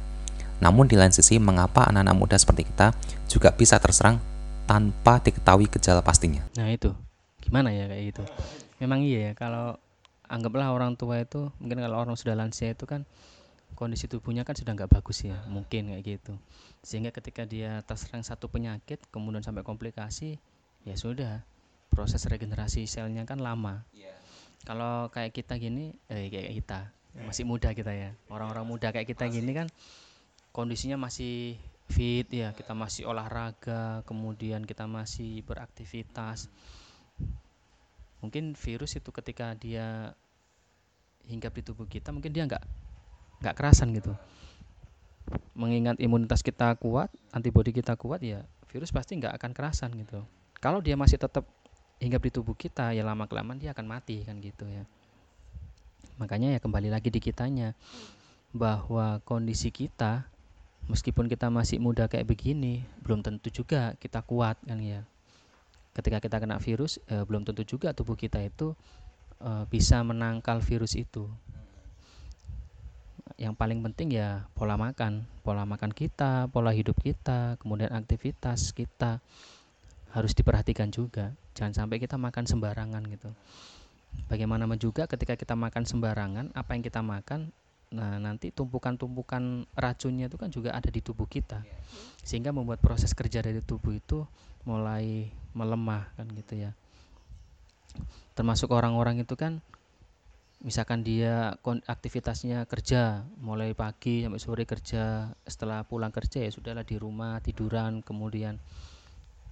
namun 0.60 0.88
di 0.88 0.96
lain 0.96 1.12
sisi 1.12 1.40
mengapa 1.40 1.88
anak-anak 1.88 2.16
muda 2.16 2.36
seperti 2.36 2.68
kita 2.68 2.92
juga 3.28 3.52
bisa 3.52 3.80
terserang 3.80 4.20
tanpa 4.68 5.20
diketahui 5.24 5.72
gejala 5.72 6.04
pastinya. 6.04 6.44
Nah 6.56 6.68
itu. 6.68 6.92
Gimana 7.42 7.72
ya 7.72 7.88
kayak 7.88 8.04
gitu. 8.12 8.22
Memang 8.80 9.04
iya 9.04 9.30
ya 9.30 9.32
kalau 9.36 9.76
anggaplah 10.32 10.72
orang 10.72 10.96
tua 10.96 11.20
itu 11.20 11.52
mungkin 11.60 11.84
kalau 11.84 12.00
orang 12.00 12.16
sudah 12.16 12.32
lansia 12.32 12.72
itu 12.72 12.88
kan 12.88 13.04
kondisi 13.76 14.08
tubuhnya 14.08 14.48
kan 14.48 14.56
sudah 14.56 14.72
nggak 14.72 14.88
bagus 14.88 15.28
ya 15.28 15.36
mungkin 15.52 15.92
kayak 15.92 16.02
gitu. 16.04 16.34
Sehingga 16.80 17.12
ketika 17.12 17.44
dia 17.44 17.84
terserang 17.84 18.24
satu 18.24 18.48
penyakit 18.48 19.04
kemudian 19.12 19.44
sampai 19.44 19.60
komplikasi 19.60 20.40
ya 20.88 20.96
sudah 20.96 21.44
proses 21.92 22.24
regenerasi 22.24 22.88
selnya 22.88 23.28
kan 23.28 23.44
lama. 23.44 23.84
Kalau 24.64 25.12
kayak 25.12 25.36
kita 25.36 25.60
gini 25.60 25.92
eh 26.08 26.32
kayak 26.32 26.56
kita 26.64 26.80
masih 27.12 27.44
muda 27.44 27.76
kita 27.76 27.92
ya 27.92 28.16
orang-orang 28.32 28.64
muda 28.64 28.88
kayak 28.88 29.04
kita 29.04 29.28
gini 29.28 29.52
kan 29.52 29.68
kondisinya 30.56 30.96
masih 30.96 31.60
fit 31.92 32.24
ya 32.32 32.56
kita 32.56 32.72
masih 32.72 33.04
olahraga 33.04 34.00
kemudian 34.08 34.64
kita 34.64 34.88
masih 34.88 35.44
beraktivitas 35.44 36.48
mungkin 38.22 38.54
virus 38.54 38.94
itu 38.96 39.10
ketika 39.10 39.52
dia 39.58 40.14
hinggap 41.26 41.52
di 41.58 41.62
tubuh 41.66 41.86
kita 41.86 42.14
mungkin 42.14 42.30
dia 42.30 42.46
nggak 42.46 42.64
nggak 43.42 43.54
kerasan 43.58 43.90
gitu. 43.92 44.14
Mengingat 45.58 45.98
imunitas 45.98 46.40
kita 46.40 46.72
kuat 46.78 47.10
antibodi 47.34 47.74
kita 47.74 47.98
kuat 47.98 48.22
ya 48.22 48.46
virus 48.70 48.94
pasti 48.94 49.18
nggak 49.18 49.36
akan 49.36 49.50
kerasan 49.52 49.90
gitu. 49.98 50.22
Kalau 50.62 50.78
dia 50.78 50.94
masih 50.94 51.18
tetap 51.18 51.44
hinggap 51.98 52.22
di 52.22 52.30
tubuh 52.30 52.54
kita 52.54 52.94
ya 52.94 53.02
lama 53.02 53.26
kelamaan 53.26 53.58
dia 53.58 53.74
akan 53.74 53.86
mati 53.90 54.22
kan 54.22 54.38
gitu 54.38 54.64
ya. 54.70 54.86
Makanya 56.16 56.54
ya 56.54 56.58
kembali 56.62 56.88
lagi 56.88 57.10
di 57.10 57.18
kitanya 57.18 57.74
bahwa 58.54 59.18
kondisi 59.26 59.74
kita 59.74 60.26
meskipun 60.86 61.30
kita 61.30 61.48
masih 61.48 61.78
muda 61.78 62.10
kayak 62.10 62.26
begini 62.26 62.82
belum 63.00 63.22
tentu 63.22 63.48
juga 63.48 63.94
kita 63.96 64.20
kuat 64.26 64.58
kan 64.66 64.78
ya 64.82 65.06
ketika 65.92 66.18
kita 66.20 66.36
kena 66.40 66.56
virus 66.60 67.00
eh, 67.08 67.24
belum 67.24 67.44
tentu 67.44 67.64
juga 67.64 67.92
tubuh 67.92 68.16
kita 68.16 68.40
itu 68.40 68.72
eh, 69.40 69.64
bisa 69.68 70.00
menangkal 70.04 70.64
virus 70.64 70.96
itu. 70.96 71.28
Yang 73.40 73.54
paling 73.56 73.80
penting 73.80 74.12
ya 74.12 74.44
pola 74.52 74.76
makan 74.76 75.24
pola 75.40 75.64
makan 75.64 75.90
kita 75.90 76.52
pola 76.52 76.70
hidup 76.70 77.00
kita 77.00 77.56
kemudian 77.58 77.90
aktivitas 77.90 78.76
kita 78.76 79.24
harus 80.12 80.32
diperhatikan 80.36 80.92
juga. 80.92 81.32
Jangan 81.56 81.84
sampai 81.84 81.96
kita 82.00 82.20
makan 82.20 82.44
sembarangan 82.44 83.02
gitu. 83.08 83.32
Bagaimanapun 84.28 84.76
juga 84.76 85.08
ketika 85.08 85.40
kita 85.40 85.56
makan 85.56 85.88
sembarangan 85.88 86.52
apa 86.52 86.70
yang 86.76 86.84
kita 86.84 87.00
makan 87.00 87.52
nah 87.92 88.16
nanti 88.16 88.48
tumpukan-tumpukan 88.48 89.68
racunnya 89.76 90.32
itu 90.32 90.40
kan 90.40 90.48
juga 90.48 90.72
ada 90.72 90.88
di 90.88 91.04
tubuh 91.04 91.28
kita. 91.28 91.60
Sehingga 92.24 92.50
membuat 92.50 92.80
proses 92.80 93.12
kerja 93.12 93.44
dari 93.44 93.60
tubuh 93.60 93.92
itu 93.92 94.24
mulai 94.64 95.28
melemah 95.52 96.08
kan 96.16 96.26
gitu 96.32 96.56
ya. 96.56 96.72
Termasuk 98.32 98.72
orang-orang 98.72 99.20
itu 99.20 99.36
kan 99.36 99.60
misalkan 100.62 101.02
dia 101.02 101.58
aktivitasnya 101.66 102.64
kerja 102.70 103.26
mulai 103.42 103.74
pagi 103.74 104.22
sampai 104.22 104.40
sore 104.40 104.64
kerja 104.64 105.34
setelah 105.42 105.82
pulang 105.82 106.14
kerja 106.14 106.46
ya 106.46 106.54
sudahlah 106.54 106.86
di 106.86 106.94
rumah 107.02 107.42
tiduran 107.42 107.98
kemudian 107.98 108.62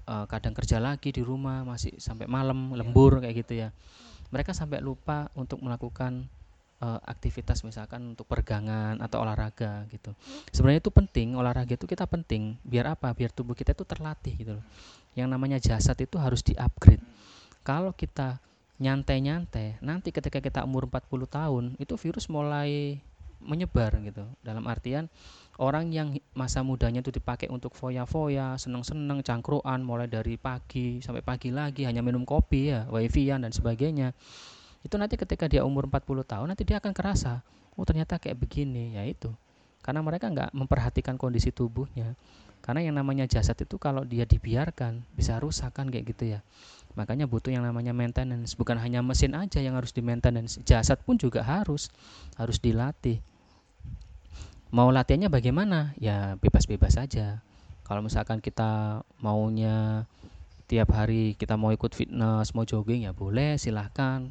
uh, 0.07 0.25
kadang 0.31 0.55
kerja 0.55 0.79
lagi 0.79 1.11
di 1.11 1.21
rumah 1.27 1.67
masih 1.67 1.99
sampai 1.99 2.31
malam 2.31 2.75
lembur 2.75 3.19
kayak 3.19 3.47
gitu 3.47 3.67
ya. 3.67 3.69
Mereka 4.31 4.55
sampai 4.55 4.79
lupa 4.79 5.27
untuk 5.35 5.59
melakukan 5.59 6.31
uh, 6.81 7.01
aktivitas 7.05 7.63
misalkan 7.63 8.17
untuk 8.17 8.27
pergangan 8.27 8.99
atau 8.99 9.23
olahraga 9.23 9.85
gitu. 9.93 10.17
Sebenarnya 10.51 10.81
itu 10.83 10.93
penting 10.93 11.37
olahraga 11.37 11.77
itu 11.77 11.87
kita 11.87 12.09
penting. 12.09 12.57
Biar 12.65 12.97
apa? 12.97 13.13
Biar 13.13 13.31
tubuh 13.31 13.55
kita 13.55 13.77
itu 13.77 13.85
terlatih 13.85 14.35
gitu 14.35 14.53
loh. 14.59 14.65
Yang 15.15 15.29
namanya 15.31 15.59
jasad 15.61 15.97
itu 16.01 16.17
harus 16.17 16.41
di-upgrade. 16.41 17.05
Kalau 17.61 17.93
kita 17.93 18.41
nyantai-nyantai 18.81 19.77
nanti 19.85 20.09
ketika 20.09 20.41
kita 20.41 20.65
umur 20.65 20.89
40 20.89 21.29
tahun 21.29 21.65
itu 21.77 21.95
virus 22.01 22.33
mulai 22.33 22.97
menyebar 23.45 24.01
gitu. 24.05 24.25
Dalam 24.41 24.65
artian 24.65 25.09
orang 25.61 25.93
yang 25.93 26.17
masa 26.33 26.65
mudanya 26.65 27.05
itu 27.05 27.13
dipakai 27.13 27.53
untuk 27.53 27.77
foya-foya 27.77 28.57
seneng-seneng 28.57 29.21
cangkruan 29.21 29.85
mulai 29.85 30.09
dari 30.09 30.41
pagi 30.41 31.05
sampai 31.05 31.21
pagi 31.21 31.53
lagi 31.53 31.85
hanya 31.85 32.01
minum 32.01 32.25
kopi 32.25 32.73
ya 32.73 32.89
wifi-an 32.89 33.45
dan 33.45 33.53
sebagainya 33.53 34.17
itu 34.81 34.95
nanti 34.97 35.21
ketika 35.21 35.45
dia 35.47 35.63
umur 35.63 35.89
40 35.89 36.25
tahun 36.25 36.47
nanti 36.53 36.65
dia 36.65 36.81
akan 36.81 36.93
kerasa 36.97 37.45
oh 37.81 37.87
ternyata 37.89 38.21
kayak 38.21 38.37
begini. 38.37 38.97
Ya 39.01 39.09
itu. 39.09 39.33
Karena 39.81 40.05
mereka 40.05 40.29
nggak 40.29 40.53
memperhatikan 40.53 41.17
kondisi 41.17 41.49
tubuhnya. 41.49 42.13
Karena 42.61 42.85
yang 42.85 43.01
namanya 43.01 43.25
jasad 43.25 43.57
itu 43.57 43.81
kalau 43.81 44.05
dia 44.05 44.29
dibiarkan 44.29 45.01
bisa 45.17 45.41
rusak 45.41 45.73
kan 45.73 45.89
kayak 45.89 46.13
gitu 46.13 46.37
ya. 46.37 46.45
Makanya 46.93 47.25
butuh 47.25 47.49
yang 47.49 47.65
namanya 47.65 47.97
maintenance. 47.97 48.53
Bukan 48.53 48.77
hanya 48.77 49.01
mesin 49.01 49.33
aja 49.33 49.65
yang 49.65 49.81
harus 49.81 49.97
di 49.97 50.05
maintenance 50.05 50.61
jasad 50.69 51.01
pun 51.01 51.17
juga 51.17 51.41
harus 51.41 51.89
harus 52.37 52.61
dilatih. 52.61 53.25
Mau 54.71 54.93
latihannya 54.93 55.33
bagaimana? 55.33 55.97
Ya 55.97 56.37
bebas-bebas 56.37 57.01
saja 57.01 57.41
kalau 57.91 58.07
misalkan 58.07 58.39
kita 58.39 59.03
maunya 59.19 60.07
tiap 60.71 60.95
hari 60.95 61.35
kita 61.35 61.59
mau 61.59 61.75
ikut 61.75 61.91
fitness 61.91 62.55
mau 62.55 62.63
jogging 62.63 63.03
ya 63.03 63.11
boleh 63.11 63.59
silahkan 63.59 64.31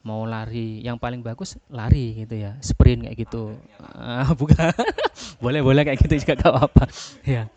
mau 0.00 0.24
lari. 0.24 0.80
Yang 0.80 0.96
paling 1.00 1.20
bagus 1.20 1.60
lari 1.68 2.24
gitu 2.24 2.34
ya 2.36 2.56
sprint 2.64 3.08
kayak 3.08 3.16
gitu. 3.16 3.56
Uh, 3.96 4.32
bukan. 4.36 4.72
Boleh 5.44 5.60
boleh 5.64 5.82
kayak 5.84 6.00
gitu 6.04 6.20
juga 6.20 6.36
gak 6.36 6.52
apa-apa. 6.52 6.84
Ya 7.24 7.48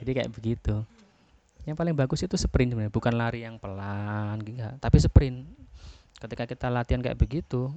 jadi 0.00 0.24
kayak 0.24 0.30
begitu. 0.32 0.84
Yang 1.68 1.76
paling 1.76 1.94
bagus 1.96 2.24
itu 2.24 2.36
sprint 2.40 2.72
sebenarnya 2.72 2.92
bukan 2.92 3.12
lari 3.16 3.44
yang 3.44 3.60
pelan 3.60 4.40
enggak 4.40 4.80
tapi 4.80 4.96
sprint. 4.96 5.44
Ketika 6.20 6.44
kita 6.44 6.68
latihan 6.68 7.00
kayak 7.00 7.16
begitu 7.16 7.72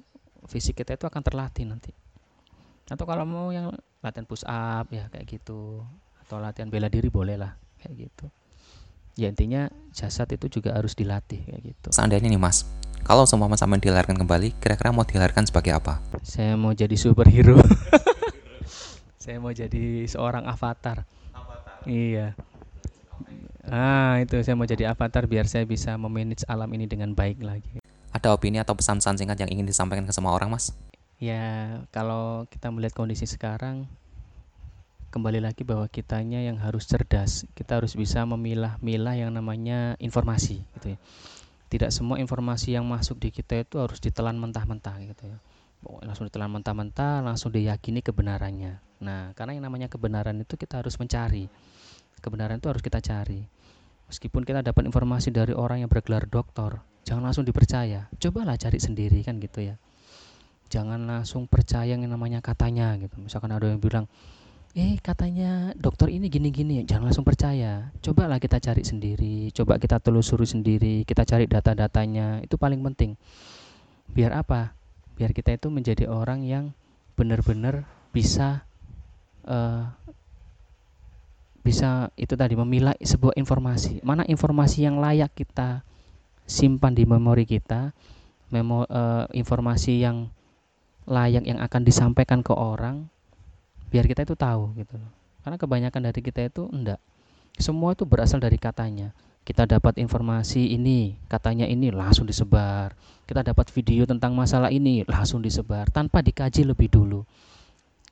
fisik 0.47 0.83
kita 0.83 0.95
itu 0.95 1.07
akan 1.07 1.23
terlatih 1.23 1.67
nanti. 1.67 1.91
Atau 2.91 3.07
kalau 3.07 3.23
mau 3.23 3.47
yang 3.51 3.71
latihan 4.03 4.27
push 4.27 4.43
up 4.47 4.87
ya 4.91 5.07
kayak 5.11 5.27
gitu. 5.27 5.83
Atau 6.23 6.39
latihan 6.39 6.67
bela 6.71 6.87
diri 6.87 7.07
boleh 7.07 7.35
lah 7.39 7.55
kayak 7.83 8.07
gitu. 8.07 8.25
Ya 9.19 9.29
intinya 9.29 9.69
jasad 9.93 10.27
itu 10.31 10.59
juga 10.59 10.73
harus 10.75 10.95
dilatih 10.95 11.43
kayak 11.43 11.61
gitu. 11.61 11.87
Seandainya 11.91 12.31
nih 12.31 12.41
mas 12.41 12.65
kalau 13.03 13.27
semua 13.27 13.51
sama 13.59 13.79
dilahirkan 13.79 14.15
kembali 14.15 14.55
kira-kira 14.57 14.95
mau 14.95 15.03
dilahirkan 15.03 15.43
sebagai 15.47 15.75
apa 15.75 15.99
saya 16.23 16.55
mau 16.55 16.71
jadi 16.71 16.95
superhero 16.95 17.59
saya 19.23 19.39
mau 19.39 19.55
jadi 19.55 20.07
seorang 20.07 20.43
avatar, 20.47 21.07
avatar. 21.35 21.87
iya 21.87 22.35
Ah, 23.71 24.19
itu 24.19 24.35
saya 24.43 24.59
mau 24.59 24.67
jadi 24.67 24.91
avatar 24.91 25.23
biar 25.23 25.47
saya 25.47 25.63
bisa 25.63 25.95
memanage 25.95 26.43
alam 26.51 26.67
ini 26.75 26.83
dengan 26.83 27.15
baik 27.15 27.39
lagi. 27.39 27.79
Ada 28.11 28.35
opini 28.35 28.59
atau 28.59 28.75
pesan-pesan 28.75 29.23
singkat 29.23 29.39
yang 29.39 29.49
ingin 29.55 29.63
disampaikan 29.63 30.03
ke 30.03 30.11
semua 30.11 30.35
orang, 30.35 30.51
Mas? 30.51 30.75
Ya, 31.23 31.79
kalau 31.95 32.43
kita 32.51 32.67
melihat 32.75 32.91
kondisi 32.91 33.23
sekarang, 33.23 33.87
kembali 35.15 35.39
lagi 35.39 35.63
bahwa 35.63 35.87
kitanya 35.87 36.43
yang 36.43 36.59
harus 36.59 36.83
cerdas. 36.83 37.47
Kita 37.55 37.79
harus 37.79 37.95
bisa 37.95 38.27
memilah-milah 38.27 39.15
yang 39.15 39.31
namanya 39.31 39.95
informasi, 40.03 40.67
gitu 40.77 40.93
ya. 40.93 40.97
Tidak 41.69 41.89
semua 41.89 42.19
informasi 42.19 42.75
yang 42.75 42.87
masuk 42.87 43.19
di 43.19 43.29
kita 43.29 43.61
itu 43.61 43.79
harus 43.79 44.01
ditelan 44.01 44.39
mentah-mentah, 44.39 44.97
gitu 45.03 45.23
ya. 45.29 45.37
Langsung 46.03 46.31
ditelan 46.31 46.51
mentah-mentah, 46.51 47.23
langsung 47.23 47.51
diyakini 47.51 47.99
kebenarannya. 47.99 48.79
Nah, 49.03 49.35
karena 49.35 49.59
yang 49.59 49.67
namanya 49.67 49.91
kebenaran 49.91 50.39
itu 50.39 50.55
kita 50.55 50.79
harus 50.79 50.95
mencari. 50.95 51.51
Kebenaran 52.23 52.63
itu 52.63 52.71
harus 52.71 52.79
kita 52.79 53.03
cari. 53.03 53.43
Meskipun 54.07 54.47
kita 54.47 54.63
dapat 54.63 54.87
informasi 54.87 55.33
dari 55.33 55.51
orang 55.51 55.83
yang 55.83 55.89
bergelar 55.91 56.29
doktor 56.29 56.83
jangan 57.03 57.27
langsung 57.27 57.43
dipercaya. 57.43 58.07
Cobalah 58.15 58.55
cari 58.55 58.79
sendiri 58.79 59.19
kan 59.27 59.39
gitu 59.43 59.59
ya. 59.59 59.75
Jangan 60.71 61.03
langsung 61.03 61.45
percaya 61.51 61.93
yang 61.93 62.07
namanya 62.07 62.39
katanya 62.39 62.95
gitu. 62.97 63.19
Misalkan 63.19 63.51
ada 63.51 63.67
yang 63.67 63.83
bilang 63.83 64.07
eh 64.73 64.97
katanya 64.97 65.69
dokter 65.77 66.09
ini 66.09 66.33
gini-gini 66.33 66.81
jangan 66.81 67.13
langsung 67.13 67.21
percaya. 67.21 67.93
Cobalah 68.01 68.41
kita 68.41 68.57
cari 68.57 68.81
sendiri 68.81 69.53
coba 69.53 69.77
kita 69.77 70.01
telusuri 70.01 70.49
sendiri 70.49 71.05
kita 71.05 71.21
cari 71.29 71.45
data-datanya 71.45 72.41
itu 72.41 72.57
paling 72.57 72.81
penting. 72.81 73.13
Biar 74.09 74.33
apa? 74.33 74.73
Biar 75.13 75.29
kita 75.29 75.53
itu 75.53 75.69
menjadi 75.69 76.09
orang 76.09 76.41
yang 76.41 76.73
benar-benar 77.13 77.85
bisa 78.09 78.65
uh, 79.45 79.93
bisa 81.61 82.09
itu 82.17 82.33
tadi 82.33 82.57
memilah 82.57 82.97
sebuah 82.97 83.37
informasi. 83.37 84.01
Mana 84.01 84.25
informasi 84.25 84.89
yang 84.89 84.97
layak 84.97 85.37
kita 85.37 85.85
simpan 86.49 86.97
di 86.97 87.05
memori 87.05 87.45
kita 87.45 87.93
memo 88.49 88.89
uh, 88.89 89.29
informasi 89.37 90.01
yang 90.01 90.33
layak 91.05 91.45
yang 91.45 91.61
akan 91.61 91.81
disampaikan 91.85 92.41
ke 92.41 92.57
orang 92.57 93.12
biar 93.93 94.09
kita 94.09 94.25
itu 94.25 94.33
tahu 94.33 94.73
gitu 94.81 94.97
karena 95.43 95.59
kebanyakan 95.59 96.01
dari 96.09 96.21
kita 96.23 96.47
itu 96.47 96.71
enggak. 96.71 96.97
Semua 97.59 97.93
itu 97.93 98.07
berasal 98.07 98.39
dari 98.39 98.55
katanya. 98.55 99.11
Kita 99.43 99.67
dapat 99.67 99.99
informasi 99.99 100.71
ini 100.71 101.19
katanya 101.27 101.67
ini 101.67 101.91
langsung 101.91 102.23
disebar. 102.23 102.95
Kita 103.27 103.43
dapat 103.43 103.67
video 103.75 104.07
tentang 104.07 104.31
masalah 104.33 104.71
ini 104.71 105.03
langsung 105.03 105.43
disebar. 105.43 105.91
Tanpa 105.91 106.23
dikaji 106.23 106.63
lebih 106.63 106.87
dulu. 106.87 107.27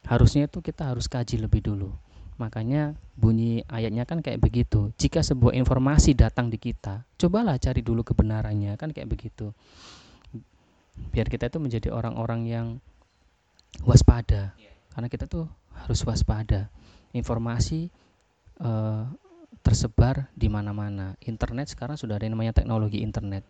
Harusnya 0.04 0.52
itu 0.52 0.60
kita 0.60 0.91
harus 0.91 1.08
kaji 1.08 1.39
lebih 1.39 1.63
dulu. 1.63 1.96
Makanya 2.36 3.00
bunyi 3.15 3.63
ayatnya 3.72 4.04
kan 4.04 4.20
kayak 4.20 4.44
begitu. 4.44 4.91
Jika 5.00 5.24
sebuah 5.24 5.56
informasi 5.56 6.12
datang 6.12 6.52
di 6.52 6.60
kita, 6.60 7.08
cobalah 7.15 7.56
cari 7.62 7.80
dulu 7.80 8.04
kebenarannya, 8.04 8.76
kan 8.76 8.91
kayak 8.91 9.08
begitu. 9.08 9.56
Biar 11.15 11.32
kita 11.32 11.48
itu 11.48 11.63
menjadi 11.63 11.94
orang-orang 11.96 12.41
yang 12.50 12.67
waspada. 13.88 14.52
Karena 14.91 15.08
kita 15.08 15.30
tuh 15.30 15.48
harus 15.86 16.02
waspada. 16.06 16.70
Informasi 17.12 17.91
uh, 18.63 19.06
tersebar 19.62 20.30
di 20.34 20.50
mana-mana. 20.50 21.13
Internet 21.26 21.74
sekarang 21.74 21.98
sudah 21.98 22.17
ada 22.17 22.26
yang 22.26 22.38
namanya 22.38 22.56
teknologi 22.56 23.02
internet. 23.02 23.46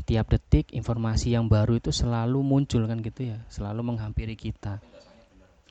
Tiap 0.00 0.32
detik 0.32 0.72
informasi 0.72 1.36
yang 1.36 1.50
baru 1.50 1.76
itu 1.76 1.92
selalu 1.92 2.40
muncul 2.40 2.88
kan 2.88 3.04
gitu 3.04 3.36
ya, 3.36 3.38
selalu 3.52 3.84
menghampiri 3.84 4.32
kita. 4.32 4.80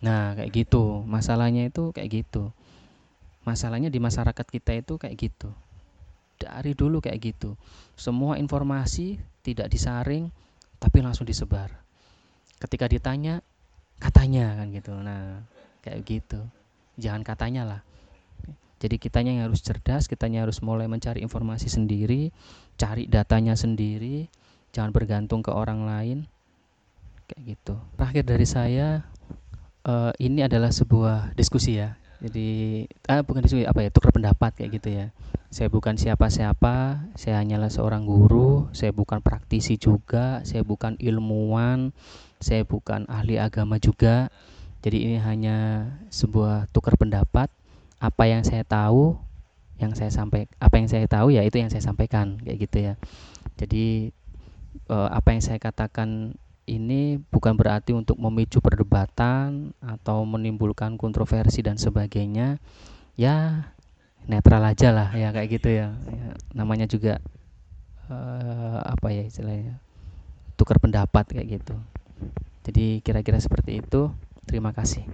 Nah, 0.05 0.37
kayak 0.37 0.51
gitu. 0.53 1.01
Masalahnya 1.03 1.67
itu 1.67 1.89
kayak 1.91 2.23
gitu. 2.23 2.53
Masalahnya 3.43 3.89
di 3.89 3.97
masyarakat 3.97 4.45
kita 4.45 4.71
itu 4.77 4.93
kayak 5.01 5.15
gitu. 5.17 5.49
Dari 6.39 6.71
dulu 6.77 7.01
kayak 7.01 7.19
gitu. 7.19 7.57
Semua 7.97 8.37
informasi 8.37 9.17
tidak 9.41 9.71
disaring 9.73 10.29
tapi 10.79 11.03
langsung 11.03 11.27
disebar. 11.27 11.73
Ketika 12.59 12.87
ditanya, 12.87 13.43
katanya 13.99 14.55
kan 14.55 14.67
gitu. 14.71 14.93
Nah, 14.95 15.43
kayak 15.83 16.01
gitu. 16.07 16.39
Jangan 16.99 17.23
katanya 17.23 17.63
lah. 17.65 17.81
Jadi 18.79 18.95
kitanya 18.95 19.35
yang 19.35 19.51
harus 19.51 19.59
cerdas, 19.59 20.07
kitanya 20.07 20.47
harus 20.47 20.63
mulai 20.63 20.87
mencari 20.87 21.19
informasi 21.19 21.67
sendiri, 21.67 22.31
cari 22.79 23.11
datanya 23.11 23.51
sendiri, 23.59 24.31
jangan 24.71 24.95
bergantung 24.95 25.43
ke 25.43 25.51
orang 25.51 25.83
lain. 25.83 26.17
Kayak 27.27 27.59
gitu. 27.59 27.75
Terakhir 27.99 28.23
dari 28.23 28.47
saya, 28.47 28.87
uh, 29.83 30.15
ini 30.15 30.47
adalah 30.47 30.71
sebuah 30.71 31.35
diskusi 31.35 31.75
ya. 31.75 31.99
Jadi 32.19 32.83
ah, 33.07 33.23
bukan 33.23 33.39
diskusi 33.43 33.63
apa 33.63 33.79
ya 33.79 33.89
tukar 33.91 34.11
pendapat 34.11 34.51
kayak 34.55 34.71
gitu 34.79 34.89
ya. 34.91 35.07
Saya 35.49 35.71
bukan 35.71 35.95
siapa-siapa, 35.95 37.09
saya 37.15 37.41
hanyalah 37.41 37.71
seorang 37.71 38.03
guru, 38.03 38.67
saya 38.75 38.91
bukan 38.91 39.23
praktisi 39.23 39.79
juga, 39.79 40.43
saya 40.43 40.61
bukan 40.61 40.99
ilmuwan, 40.99 41.95
saya 42.43 42.67
bukan 42.67 43.07
ahli 43.07 43.39
agama 43.39 43.79
juga. 43.79 44.29
Jadi 44.79 44.97
ini 45.11 45.17
hanya 45.19 45.87
sebuah 46.07 46.71
tukar 46.71 46.95
pendapat. 46.95 47.51
Apa 47.99 48.31
yang 48.31 48.47
saya 48.47 48.63
tahu, 48.63 49.19
yang 49.75 49.91
saya 49.91 50.07
sampai 50.07 50.47
apa 50.59 50.75
yang 50.79 50.87
saya 50.87 51.03
tahu 51.07 51.35
ya 51.35 51.43
itu 51.43 51.59
yang 51.59 51.67
saya 51.67 51.83
sampaikan 51.83 52.39
kayak 52.39 52.57
gitu 52.69 52.77
ya. 52.91 52.93
Jadi 53.59 54.15
uh, 54.87 55.09
apa 55.11 55.35
yang 55.35 55.43
saya 55.43 55.59
katakan 55.59 56.39
ini 56.69 57.17
bukan 57.33 57.57
berarti 57.57 57.97
untuk 57.97 58.21
memicu 58.21 58.61
perdebatan 58.61 59.73
atau 59.81 60.21
menimbulkan 60.23 60.95
kontroversi 61.01 61.65
dan 61.65 61.81
sebagainya 61.81 62.61
ya 63.17 63.67
netral 64.29 64.61
aja 64.61 64.93
lah 64.93 65.09
ya 65.17 65.33
kayak 65.33 65.49
gitu 65.59 65.69
ya, 65.73 65.97
ya 65.97 66.27
namanya 66.53 66.85
juga 66.85 67.17
uh, 68.13 68.79
apa 68.85 69.09
ya 69.09 69.25
istilahnya 69.25 69.81
tukar 70.53 70.77
pendapat 70.77 71.25
kayak 71.33 71.59
gitu 71.59 71.75
jadi 72.69 73.01
kira-kira 73.01 73.41
seperti 73.41 73.81
itu 73.81 74.13
terima 74.49 74.73
kasih 74.73 75.05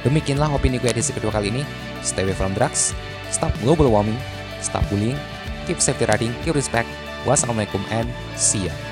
Demikianlah 0.00 0.48
opini 0.56 0.80
gue 0.80 0.88
edisi 0.88 1.12
kedua 1.12 1.28
kali 1.28 1.52
ini. 1.52 1.62
Stay 2.00 2.24
away 2.24 2.32
from 2.32 2.56
drugs, 2.56 2.96
stop 3.28 3.52
global 3.60 3.92
warming, 3.92 4.16
stop 4.64 4.80
bullying, 4.88 5.18
keep 5.68 5.76
safety 5.76 6.08
riding, 6.08 6.32
keep 6.40 6.56
respect. 6.56 6.88
Wassalamualaikum 7.28 7.84
and 7.92 8.08
see 8.32 8.64
ya. 8.64 8.89